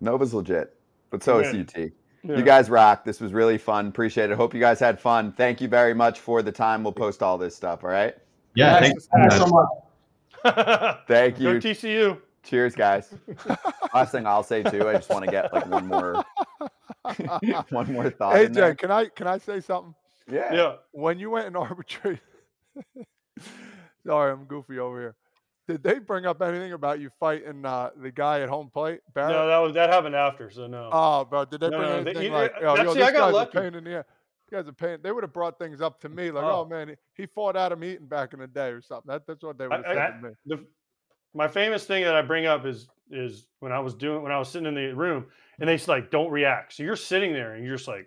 Nova's 0.00 0.32
legit, 0.32 0.78
but 1.10 1.20
so 1.20 1.40
is 1.40 1.52
UT. 1.52 1.76
Yeah. 1.76 2.36
You 2.36 2.44
guys 2.44 2.70
rock. 2.70 3.04
This 3.04 3.20
was 3.20 3.32
really 3.32 3.58
fun. 3.58 3.88
Appreciate 3.88 4.30
it. 4.30 4.36
Hope 4.36 4.54
you 4.54 4.60
guys 4.60 4.78
had 4.78 5.00
fun. 5.00 5.32
Thank 5.32 5.60
you 5.60 5.66
very 5.66 5.94
much 5.94 6.20
for 6.20 6.42
the 6.42 6.52
time. 6.52 6.84
We'll 6.84 6.92
post 6.92 7.24
all 7.24 7.38
this 7.38 7.56
stuff. 7.56 7.82
All 7.82 7.90
right. 7.90 8.14
Yeah. 8.54 8.78
Thanks, 8.78 9.08
thanks 9.12 9.34
so 9.34 9.48
much. 9.48 10.98
Thank 11.08 11.40
you. 11.40 11.54
Go 11.54 11.58
TCU. 11.58 12.20
Cheers, 12.46 12.74
guys. 12.76 13.12
Last 13.92 14.12
thing 14.12 14.26
I'll 14.26 14.42
say 14.42 14.62
too, 14.62 14.88
I 14.88 14.94
just 14.94 15.10
want 15.10 15.24
to 15.24 15.30
get 15.30 15.52
like 15.52 15.66
one 15.66 15.86
more 15.88 16.24
one 17.70 17.92
more 17.92 18.10
thought. 18.10 18.36
Hey 18.36 18.48
Jay, 18.48 18.74
can 18.74 18.90
I 18.90 19.06
can 19.06 19.26
I 19.26 19.38
say 19.38 19.60
something? 19.60 19.94
Yeah. 20.30 20.54
Yeah. 20.54 20.74
When 20.92 21.18
you 21.18 21.30
went 21.30 21.46
in 21.48 21.56
arbitration, 21.56 22.20
sorry, 24.06 24.32
I'm 24.32 24.44
goofy 24.44 24.78
over 24.78 25.00
here. 25.00 25.16
Did 25.68 25.82
they 25.82 25.98
bring 25.98 26.26
up 26.26 26.40
anything 26.42 26.72
about 26.72 27.00
you 27.00 27.10
fighting 27.18 27.64
uh, 27.66 27.90
the 28.00 28.12
guy 28.12 28.40
at 28.42 28.48
home 28.48 28.70
plate? 28.72 29.00
Barrett? 29.14 29.32
No, 29.32 29.48
that 29.48 29.58
was 29.58 29.74
that 29.74 29.90
happened 29.90 30.14
after, 30.14 30.48
so 30.50 30.68
no. 30.68 30.90
Oh, 30.92 31.24
bro, 31.24 31.44
did 31.44 31.60
they 31.60 31.68
No, 31.70 31.78
bring 31.78 31.90
no, 31.90 31.96
anything 31.96 32.22
you- 32.22 32.30
like, 32.30 32.52
uh, 32.56 32.60
yo, 32.60 32.76
that's- 32.76 32.84
yo, 32.86 32.92
see, 32.92 32.98
this 33.00 33.08
I 33.08 33.12
got 33.12 33.18
guy's 33.18 33.30
a 33.32 33.34
lucky. 33.34 33.58
pain 33.58 33.74
in 33.74 33.84
the 33.84 33.96
ass. 33.98 34.04
You 34.52 34.58
guys 34.58 34.68
are 34.68 34.72
pain. 34.72 34.98
They 35.02 35.10
would 35.10 35.24
have 35.24 35.32
brought 35.32 35.58
things 35.58 35.80
up 35.80 36.00
to 36.02 36.08
me 36.08 36.30
like, 36.30 36.44
Oh. 36.44 36.60
oh, 36.60 36.64
man, 36.64 36.90
he, 36.90 36.94
he 37.22 37.26
fought 37.26 37.56
Adam 37.56 37.82
Eaton 37.82 38.06
back 38.06 38.32
in 38.32 38.38
the 38.38 38.46
day 38.46 38.68
or 38.68 38.80
something. 38.80 39.10
That, 39.10 39.26
that's 39.26 39.42
what 39.42 39.58
they 39.58 39.66
would 39.66 39.84
have 39.84 39.84
I- 39.86 39.88
said 39.94 39.98
I- 39.98 40.10
to 40.10 40.22
me. 40.22 40.30
the 40.46 40.66
my 41.36 41.48
famous 41.48 41.84
thing 41.84 42.04
that 42.04 42.14
I 42.16 42.22
bring 42.22 42.46
up 42.46 42.66
is 42.66 42.88
is 43.10 43.46
when 43.60 43.70
I 43.72 43.78
was 43.78 43.94
doing 43.94 44.22
when 44.22 44.32
I 44.32 44.38
was 44.38 44.48
sitting 44.48 44.66
in 44.66 44.74
the 44.74 44.92
room 44.94 45.26
and 45.60 45.68
they 45.68 45.78
like 45.86 46.10
don't 46.10 46.30
react. 46.30 46.72
So 46.74 46.82
you're 46.82 46.96
sitting 46.96 47.32
there 47.32 47.54
and 47.54 47.64
you're 47.64 47.76
just 47.76 47.88
like 47.88 48.06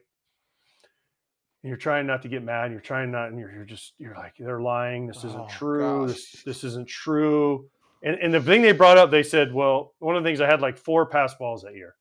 and 1.63 1.70
you're 1.70 1.78
trying 1.78 2.08
not 2.08 2.22
to 2.22 2.28
get 2.30 2.44
mad. 2.44 2.72
You're 2.72 2.80
trying 2.80 3.12
not, 3.12 3.30
and 3.30 3.39
you're, 3.39 3.52
you're 3.52 3.65
just 3.65 3.94
you're 3.98 4.15
like 4.15 4.34
they're 4.39 4.62
lying. 4.62 5.08
This 5.08 5.18
isn't 5.24 5.39
Oh, 5.39 5.48
true. 5.50 6.08
gosh. 6.08 6.15
This 6.15 6.44
this 6.44 6.63
isn't 6.63 6.88
true. 6.88 7.70
And 8.04 8.15
and 8.20 8.34
the 8.34 8.42
thing 8.42 8.62
they 8.62 8.72
brought 8.72 8.98
up, 8.98 9.12
they 9.12 9.24
said, 9.24 9.54
well, 9.54 9.94
one 10.00 10.15
of 10.15 10.24
the 10.24 10.28
things 10.30 10.39
I 10.42 10.46
had 10.48 10.62
like 10.62 10.78
four 10.78 11.06
pass 11.06 11.34
balls 11.36 11.63
that 11.63 11.76
year, 11.76 11.96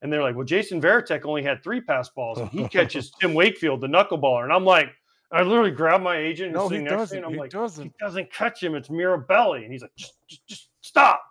and 0.00 0.10
they're 0.10 0.22
like, 0.22 0.34
well, 0.34 0.46
Jason 0.46 0.80
Varitek 0.80 1.26
only 1.26 1.42
had 1.42 1.62
three 1.62 1.80
pass 1.82 2.08
balls, 2.08 2.38
and 2.38 2.48
he 2.50 2.66
catches 2.76 3.10
Tim 3.20 3.34
Wakefield, 3.34 3.82
the 3.82 3.86
knuckleballer, 3.86 4.44
and 4.44 4.52
I'm 4.52 4.64
like, 4.64 4.88
I 5.32 5.42
literally 5.42 5.70
grabbed 5.72 6.04
my 6.04 6.16
agent 6.16 6.48
and 6.48 6.54
No, 6.54 6.68
he 6.68 6.76
sitting 6.76 6.84
next 6.84 6.92
to 6.92 6.96
me, 6.96 7.00
doesn't. 7.00 7.16
and 7.18 7.26
I'm 7.26 7.32
He 7.32 7.38
like, 7.38 7.50
doesn't. 7.50 7.84
he 7.84 7.92
doesn't 7.98 8.32
catch 8.32 8.62
him. 8.62 8.74
It's 8.74 8.88
Mirabelli, 8.88 9.64
and 9.64 9.72
he's 9.72 9.82
like, 9.82 9.94
just 9.96 10.14
just, 10.28 10.46
just 10.48 10.68
stop. 10.82 11.22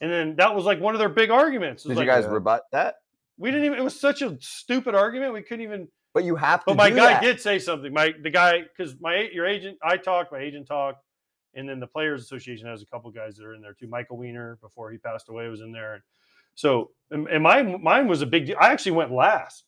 And 0.00 0.10
then 0.10 0.36
that 0.36 0.54
was 0.54 0.64
like 0.64 0.80
one 0.80 0.94
of 0.94 0.98
their 0.98 1.08
big 1.08 1.30
arguments. 1.30 1.84
It 1.84 1.88
was 1.88 1.96
Did 1.98 2.04
you 2.04 2.08
like, 2.12 2.22
guys 2.22 2.30
rebut 2.30 2.64
that? 2.72 2.96
we 3.38 3.50
didn't 3.50 3.66
even. 3.66 3.78
It 3.78 3.82
was 3.82 3.98
such 3.98 4.22
a 4.22 4.36
stupid 4.40 4.94
argument. 4.94 5.32
We 5.32 5.42
couldn't 5.42 5.62
even. 5.64 5.88
But 6.14 6.24
you 6.24 6.36
have 6.36 6.60
to. 6.60 6.66
But 6.66 6.76
my 6.76 6.90
do 6.90 6.96
guy 6.96 7.12
that. 7.14 7.22
did 7.22 7.40
say 7.40 7.58
something. 7.58 7.92
My 7.92 8.14
the 8.22 8.30
guy 8.30 8.62
because 8.62 8.94
my 9.00 9.28
your 9.32 9.46
agent, 9.46 9.78
I 9.82 9.96
talked, 9.96 10.32
my 10.32 10.38
agent 10.38 10.66
talked, 10.66 11.02
and 11.54 11.68
then 11.68 11.80
the 11.80 11.86
Players 11.86 12.22
Association 12.22 12.66
has 12.68 12.80
a 12.82 12.86
couple 12.86 13.10
guys 13.10 13.36
that 13.36 13.44
are 13.44 13.54
in 13.54 13.60
there 13.60 13.74
too. 13.74 13.86
Michael 13.88 14.16
Weiner 14.18 14.56
before 14.62 14.90
he 14.90 14.98
passed 14.98 15.28
away 15.28 15.48
was 15.48 15.60
in 15.60 15.72
there. 15.72 16.04
So 16.54 16.92
and, 17.10 17.26
and 17.28 17.42
mine 17.42 17.82
mine 17.82 18.06
was 18.08 18.22
a 18.22 18.26
big 18.26 18.46
deal. 18.46 18.56
I 18.60 18.72
actually 18.72 18.92
went 18.92 19.12
last 19.12 19.64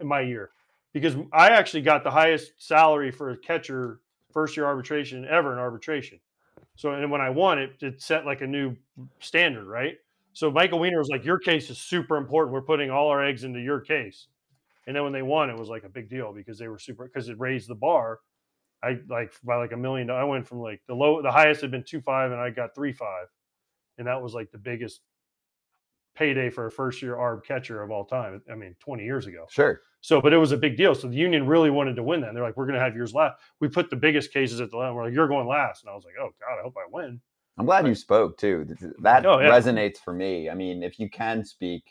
in 0.00 0.06
my 0.08 0.20
year 0.22 0.50
because 0.94 1.16
I 1.32 1.48
actually 1.48 1.82
got 1.82 2.04
the 2.04 2.10
highest 2.10 2.52
salary 2.56 3.10
for 3.10 3.30
a 3.30 3.36
catcher 3.36 4.00
first 4.32 4.56
year 4.56 4.64
arbitration 4.64 5.26
ever 5.26 5.52
in 5.52 5.58
arbitration. 5.58 6.18
So 6.76 6.92
and 6.92 7.10
when 7.10 7.20
I 7.20 7.28
won 7.28 7.58
it, 7.58 7.74
it 7.82 8.00
set 8.00 8.24
like 8.24 8.40
a 8.40 8.46
new 8.46 8.74
standard, 9.20 9.66
right? 9.66 9.96
So 10.32 10.50
Michael 10.50 10.78
Weiner 10.78 10.98
was 10.98 11.08
like, 11.08 11.24
"Your 11.24 11.38
case 11.38 11.68
is 11.68 11.78
super 11.78 12.16
important. 12.16 12.52
We're 12.52 12.62
putting 12.62 12.90
all 12.90 13.08
our 13.08 13.22
eggs 13.24 13.44
into 13.44 13.60
your 13.60 13.80
case." 13.80 14.28
And 14.86 14.96
then 14.96 15.02
when 15.02 15.12
they 15.12 15.22
won, 15.22 15.50
it 15.50 15.58
was 15.58 15.68
like 15.68 15.84
a 15.84 15.88
big 15.88 16.08
deal 16.08 16.32
because 16.32 16.58
they 16.58 16.68
were 16.68 16.78
super 16.78 17.04
because 17.04 17.28
it 17.28 17.38
raised 17.38 17.68
the 17.68 17.74
bar. 17.74 18.20
I 18.82 18.98
like 19.08 19.32
by 19.42 19.56
like 19.56 19.72
a 19.72 19.76
million. 19.76 20.10
I 20.10 20.24
went 20.24 20.46
from 20.46 20.60
like 20.60 20.80
the 20.86 20.94
low, 20.94 21.22
the 21.22 21.30
highest 21.30 21.60
had 21.60 21.70
been 21.70 21.84
two 21.84 22.00
five, 22.00 22.32
and 22.32 22.40
I 22.40 22.50
got 22.50 22.74
three 22.74 22.92
five, 22.92 23.26
and 23.98 24.06
that 24.06 24.20
was 24.22 24.34
like 24.34 24.50
the 24.50 24.58
biggest 24.58 25.00
payday 26.14 26.50
for 26.50 26.66
a 26.66 26.70
first 26.70 27.02
year 27.02 27.14
arb 27.16 27.44
catcher 27.44 27.82
of 27.82 27.90
all 27.90 28.04
time. 28.04 28.40
I 28.50 28.54
mean, 28.54 28.74
twenty 28.80 29.04
years 29.04 29.26
ago. 29.26 29.46
Sure. 29.50 29.80
So, 30.00 30.20
but 30.20 30.32
it 30.34 30.36
was 30.36 30.52
a 30.52 30.56
big 30.58 30.76
deal. 30.76 30.94
So 30.94 31.08
the 31.08 31.16
union 31.16 31.46
really 31.46 31.70
wanted 31.70 31.96
to 31.96 32.02
win 32.02 32.20
that. 32.20 32.28
And 32.28 32.36
they're 32.36 32.44
like, 32.44 32.58
we're 32.58 32.66
going 32.66 32.78
to 32.78 32.84
have 32.84 32.94
yours 32.94 33.14
last. 33.14 33.36
We 33.60 33.68
put 33.68 33.88
the 33.88 33.96
biggest 33.96 34.34
cases 34.34 34.60
at 34.60 34.70
the 34.70 34.76
last. 34.76 34.94
We're 34.94 35.04
like, 35.04 35.14
you're 35.14 35.28
going 35.28 35.46
last. 35.48 35.82
And 35.82 35.90
I 35.90 35.94
was 35.94 36.04
like, 36.04 36.12
oh 36.20 36.28
God, 36.40 36.58
I 36.58 36.62
hope 36.62 36.74
I 36.76 36.86
win. 36.92 37.20
I'm 37.56 37.64
glad 37.64 37.86
you 37.86 37.94
spoke 37.94 38.36
too. 38.36 38.64
Th- 38.66 38.78
th- 38.78 38.92
That 39.00 39.24
Oh, 39.24 39.38
yeah. 39.38 39.48
resonates 39.48 39.96
for 39.96 40.12
me. 40.12 40.50
I 40.50 40.54
mean, 40.54 40.82
if 40.82 40.98
you 40.98 41.08
can 41.08 41.42
speak, 41.44 41.84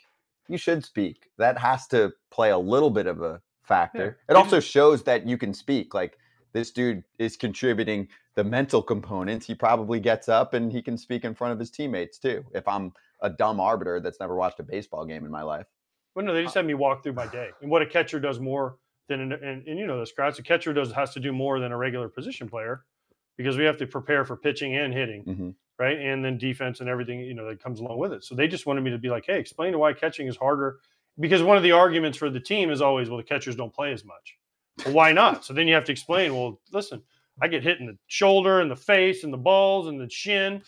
you 0.48 0.58
should 0.58 0.84
speak. 0.84 1.30
That 1.38 1.58
has 1.58 1.88
to 1.88 2.12
play 2.30 2.50
a 2.50 2.58
little 2.58 2.90
bit 2.90 3.06
of 3.08 3.20
a 3.20 3.40
factor. 3.62 4.18
It 4.28 4.36
also 4.36 4.60
shows 4.60 5.02
that 5.04 5.26
you 5.26 5.36
can 5.36 5.52
speak. 5.52 5.92
Like 5.94 6.16
this 6.52 6.70
dude 6.70 7.02
is 7.18 7.36
contributing 7.36 8.06
the 8.36 8.44
mental 8.44 8.82
components. 8.82 9.46
He 9.46 9.54
probably 9.54 9.98
gets 9.98 10.28
up 10.28 10.54
and 10.54 10.70
he 10.70 10.82
can 10.82 10.96
speak 10.98 11.24
in 11.24 11.34
front 11.34 11.52
of 11.52 11.58
his 11.58 11.70
teammates 11.70 12.18
too. 12.18 12.44
If 12.54 12.68
I'm 12.68 12.92
a 13.24 13.30
dumb 13.30 13.58
arbiter 13.58 14.00
that's 14.00 14.20
never 14.20 14.36
watched 14.36 14.60
a 14.60 14.62
baseball 14.62 15.04
game 15.04 15.24
in 15.24 15.30
my 15.30 15.42
life. 15.42 15.66
But 16.14 16.24
no, 16.24 16.32
they 16.34 16.42
just 16.44 16.54
had 16.54 16.66
me 16.66 16.74
walk 16.74 17.02
through 17.02 17.14
my 17.14 17.26
day 17.26 17.50
and 17.60 17.70
what 17.70 17.82
a 17.82 17.86
catcher 17.86 18.20
does 18.20 18.38
more 18.38 18.76
than, 19.08 19.20
an, 19.20 19.32
and, 19.32 19.66
and 19.66 19.78
you 19.78 19.86
know 19.86 19.98
this, 19.98 20.12
Kratz, 20.16 20.38
a 20.38 20.42
catcher 20.42 20.72
does 20.72 20.92
has 20.92 21.12
to 21.14 21.20
do 21.20 21.32
more 21.32 21.58
than 21.58 21.72
a 21.72 21.76
regular 21.76 22.08
position 22.08 22.48
player 22.48 22.84
because 23.36 23.56
we 23.56 23.64
have 23.64 23.76
to 23.78 23.86
prepare 23.86 24.24
for 24.24 24.36
pitching 24.36 24.76
and 24.76 24.94
hitting, 24.94 25.24
Mhm. 25.24 25.54
right? 25.78 25.98
And 25.98 26.24
then 26.24 26.38
defense 26.38 26.80
and 26.80 26.88
everything, 26.88 27.20
you 27.20 27.34
know, 27.34 27.46
that 27.48 27.60
comes 27.62 27.80
along 27.80 27.98
with 27.98 28.12
it. 28.12 28.22
So 28.24 28.34
they 28.34 28.46
just 28.46 28.64
wanted 28.66 28.82
me 28.82 28.90
to 28.92 28.98
be 28.98 29.08
like, 29.10 29.24
hey, 29.26 29.38
explain 29.40 29.72
to 29.72 29.78
why 29.78 29.92
catching 29.92 30.28
is 30.28 30.36
harder. 30.36 30.78
Because 31.18 31.42
one 31.42 31.56
of 31.56 31.62
the 31.62 31.72
arguments 31.72 32.18
for 32.18 32.28
the 32.30 32.40
team 32.40 32.70
is 32.70 32.80
always, 32.80 33.08
well, 33.08 33.16
the 33.18 33.24
catchers 33.24 33.56
don't 33.56 33.72
play 33.72 33.92
as 33.92 34.04
much. 34.04 34.36
Well, 34.84 34.94
why 34.94 35.12
not? 35.12 35.44
So 35.44 35.52
then 35.54 35.66
you 35.68 35.74
have 35.74 35.84
to 35.84 35.92
explain, 35.92 36.34
well, 36.34 36.60
listen, 36.72 37.02
I 37.40 37.48
get 37.48 37.62
hit 37.62 37.80
in 37.80 37.86
the 37.86 37.96
shoulder 38.06 38.60
and 38.60 38.70
the 38.70 38.76
face 38.76 39.24
and 39.24 39.32
the 39.32 39.38
balls 39.38 39.88
and 39.88 40.00
the 40.00 40.08
shin. 40.10 40.62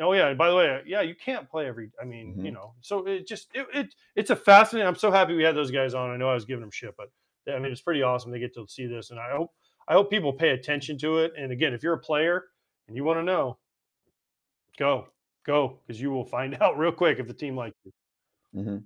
Oh 0.00 0.12
yeah, 0.12 0.28
and 0.28 0.38
by 0.38 0.48
the 0.48 0.56
way, 0.56 0.82
yeah, 0.86 1.02
you 1.02 1.14
can't 1.14 1.48
play 1.48 1.66
every. 1.66 1.90
I 2.00 2.04
mean, 2.04 2.34
you 2.38 2.50
Mhm. 2.50 2.54
know, 2.54 2.74
so 2.80 3.06
it 3.06 3.26
just 3.26 3.48
it, 3.54 3.66
it 3.74 3.94
it's 4.16 4.30
a 4.30 4.36
fascinating. 4.36 4.86
I'm 4.88 4.96
so 4.96 5.10
happy 5.10 5.34
we 5.34 5.42
had 5.42 5.54
those 5.54 5.70
guys 5.70 5.94
on. 5.94 6.10
I 6.10 6.16
know 6.16 6.28
I 6.30 6.34
was 6.34 6.44
giving 6.44 6.60
them 6.62 6.70
shit, 6.70 6.94
but 6.96 7.10
I 7.52 7.58
mean, 7.58 7.70
it's 7.72 7.80
pretty 7.80 8.02
awesome 8.02 8.30
they 8.30 8.38
get 8.38 8.54
to 8.54 8.66
see 8.68 8.86
this, 8.86 9.10
and 9.10 9.20
I 9.20 9.30
hope 9.32 9.52
I 9.88 9.92
hope 9.94 10.10
people 10.10 10.32
pay 10.32 10.50
attention 10.50 10.96
to 10.98 11.18
it. 11.18 11.32
And 11.36 11.52
again, 11.52 11.72
if 11.74 11.82
you're 11.82 11.94
a 11.94 11.98
player 11.98 12.44
and 12.88 12.96
you 12.96 13.04
want 13.04 13.18
to 13.18 13.22
know, 13.24 13.58
go 14.78 15.08
go 15.44 15.78
because 15.86 16.00
you 16.00 16.10
will 16.10 16.24
find 16.24 16.56
out 16.60 16.78
real 16.78 16.92
quick 16.92 17.18
if 17.18 17.26
the 17.26 17.34
team 17.34 17.56
likes 17.56 17.76
you. 17.84 17.92
Mm-hmm. 18.54 18.76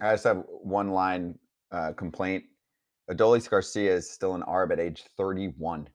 I 0.00 0.12
just 0.12 0.24
have 0.24 0.44
one 0.48 0.90
line 0.90 1.38
uh, 1.72 1.92
complaint. 1.92 2.44
Adolis 3.10 3.48
Garcia 3.50 3.92
is 3.92 4.08
still 4.08 4.34
an 4.34 4.42
ARB 4.42 4.72
at 4.72 4.80
age 4.80 5.04
31. 5.16 5.88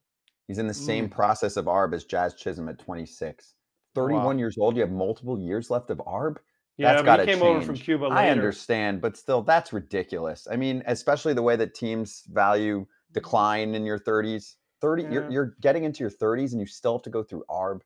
He's 0.47 0.59
in 0.59 0.67
the 0.67 0.73
same 0.73 1.09
process 1.09 1.57
of 1.57 1.65
ARB 1.65 1.93
as 1.93 2.03
Jazz 2.03 2.35
Chisholm 2.35 2.69
at 2.69 2.77
26. 2.77 3.55
31 3.95 4.23
Wow. 4.25 4.31
years 4.39 4.57
old. 4.57 4.75
You 4.75 4.81
have 4.81 4.91
multiple 4.91 5.39
years 5.39 5.69
left 5.71 5.89
of 5.89 5.97
ARB. 6.05 6.37
Yeah, 6.77 6.91
That's 6.93 7.05
gotta 7.05 7.25
he 7.25 7.31
came 7.33 7.41
over 7.41 7.61
from. 7.61 7.75
Cuba 7.75 8.03
later. 8.03 8.15
I 8.15 8.29
understand, 8.29 8.99
but 9.01 9.15
still, 9.15 9.41
that's 9.41 9.71
ridiculous. 9.71 10.45
I 10.51 10.57
mean, 10.57 10.83
especially 10.87 11.33
the 11.33 11.41
way 11.41 11.55
that 11.55 11.73
teams 11.73 12.23
value 12.31 12.85
decline 13.13 13.73
in 13.75 13.85
your 13.85 13.97
30s. 13.97 14.55
30, 14.81 15.03
Yeah. 15.03 15.09
you're, 15.11 15.31
you're 15.31 15.55
getting 15.61 15.85
into 15.85 16.01
your 16.01 16.09
30s 16.11 16.51
and 16.51 16.59
you 16.59 16.67
still 16.67 16.93
have 16.93 17.01
to 17.03 17.09
go 17.09 17.23
through 17.23 17.45
ARB. 17.49 17.81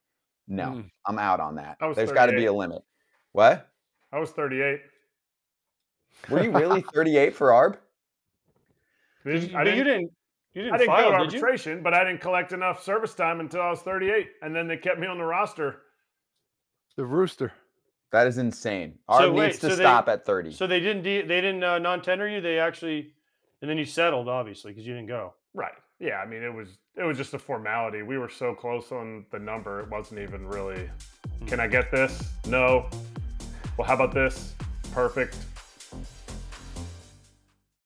No, 0.47 0.65
Mm. 0.69 0.89
I'm 1.05 1.19
out 1.19 1.39
on 1.39 1.53
that. 1.55 1.77
There's 1.95 2.11
got 2.11 2.25
to 2.25 2.31
be 2.35 2.45
a 2.47 2.53
limit. 2.53 2.81
What? 3.31 3.69
I 4.11 4.17
was 4.19 4.31
38. 4.31 4.81
Were 6.31 6.43
you 6.43 6.51
really 6.57 6.81
38 6.81 7.35
for 7.35 7.49
ARB? 7.51 7.77
I 9.25 9.29
Did 9.29 9.39
didn't, 9.41 9.51
you- 9.51 9.57
I 9.57 9.63
didn't. 9.63 10.11
You 10.55 10.63
didn't 10.63 10.73
I 10.73 10.77
didn't 10.79 10.87
file, 10.89 11.11
go 11.11 11.17
to 11.17 11.23
arbitration, 11.25 11.83
but 11.83 11.93
I 11.93 12.03
didn't 12.03 12.21
collect 12.21 12.53
enough 12.53 12.81
service 12.83 13.13
time 13.13 13.39
until 13.39 13.61
I 13.61 13.69
was 13.69 13.81
38, 13.83 14.29
and 14.41 14.53
then 14.55 14.67
they 14.67 14.77
kept 14.77 14.99
me 14.99 15.05
on 15.05 15.19
the 15.19 15.23
roster. 15.23 15.83
The 16.99 17.05
rooster. 17.05 17.53
That 18.11 18.27
is 18.27 18.37
insane. 18.37 18.95
ARB 19.07 19.17
So 19.19 19.25
needs 19.31 19.37
wait, 19.39 19.51
to 19.53 19.59
so 19.61 19.67
they- 19.69 19.83
stop 19.83 20.09
at 20.09 20.25
30. 20.25 20.51
So 20.51 20.67
they 20.67 20.81
didn't. 20.81 21.03
De- 21.03 21.21
they 21.21 21.39
didn't 21.39 21.63
uh, 21.63 21.79
non-tender 21.79 22.27
you. 22.27 22.41
They 22.41 22.59
actually, 22.59 23.13
and 23.61 23.69
then 23.69 23.77
you 23.77 23.85
settled, 23.85 24.27
obviously, 24.27 24.73
because 24.73 24.85
you 24.85 24.93
didn't 24.93 25.07
go. 25.07 25.33
Right. 25.53 25.71
Yeah. 26.01 26.17
I 26.17 26.25
mean, 26.25 26.43
it 26.43 26.53
was 26.53 26.77
it 26.97 27.03
was 27.03 27.15
just 27.15 27.33
a 27.33 27.39
formality. 27.39 28.01
We 28.01 28.17
were 28.17 28.27
so 28.27 28.53
close 28.53 28.91
on 28.91 29.25
the 29.31 29.39
number. 29.39 29.79
It 29.79 29.89
wasn't 29.89 30.19
even 30.19 30.45
really. 30.45 30.89
Can 31.47 31.61
I 31.61 31.67
get 31.67 31.89
this? 31.89 32.33
No. 32.47 32.89
Well, 33.77 33.87
how 33.87 33.93
about 33.93 34.13
this? 34.13 34.55
Perfect. 34.91 35.37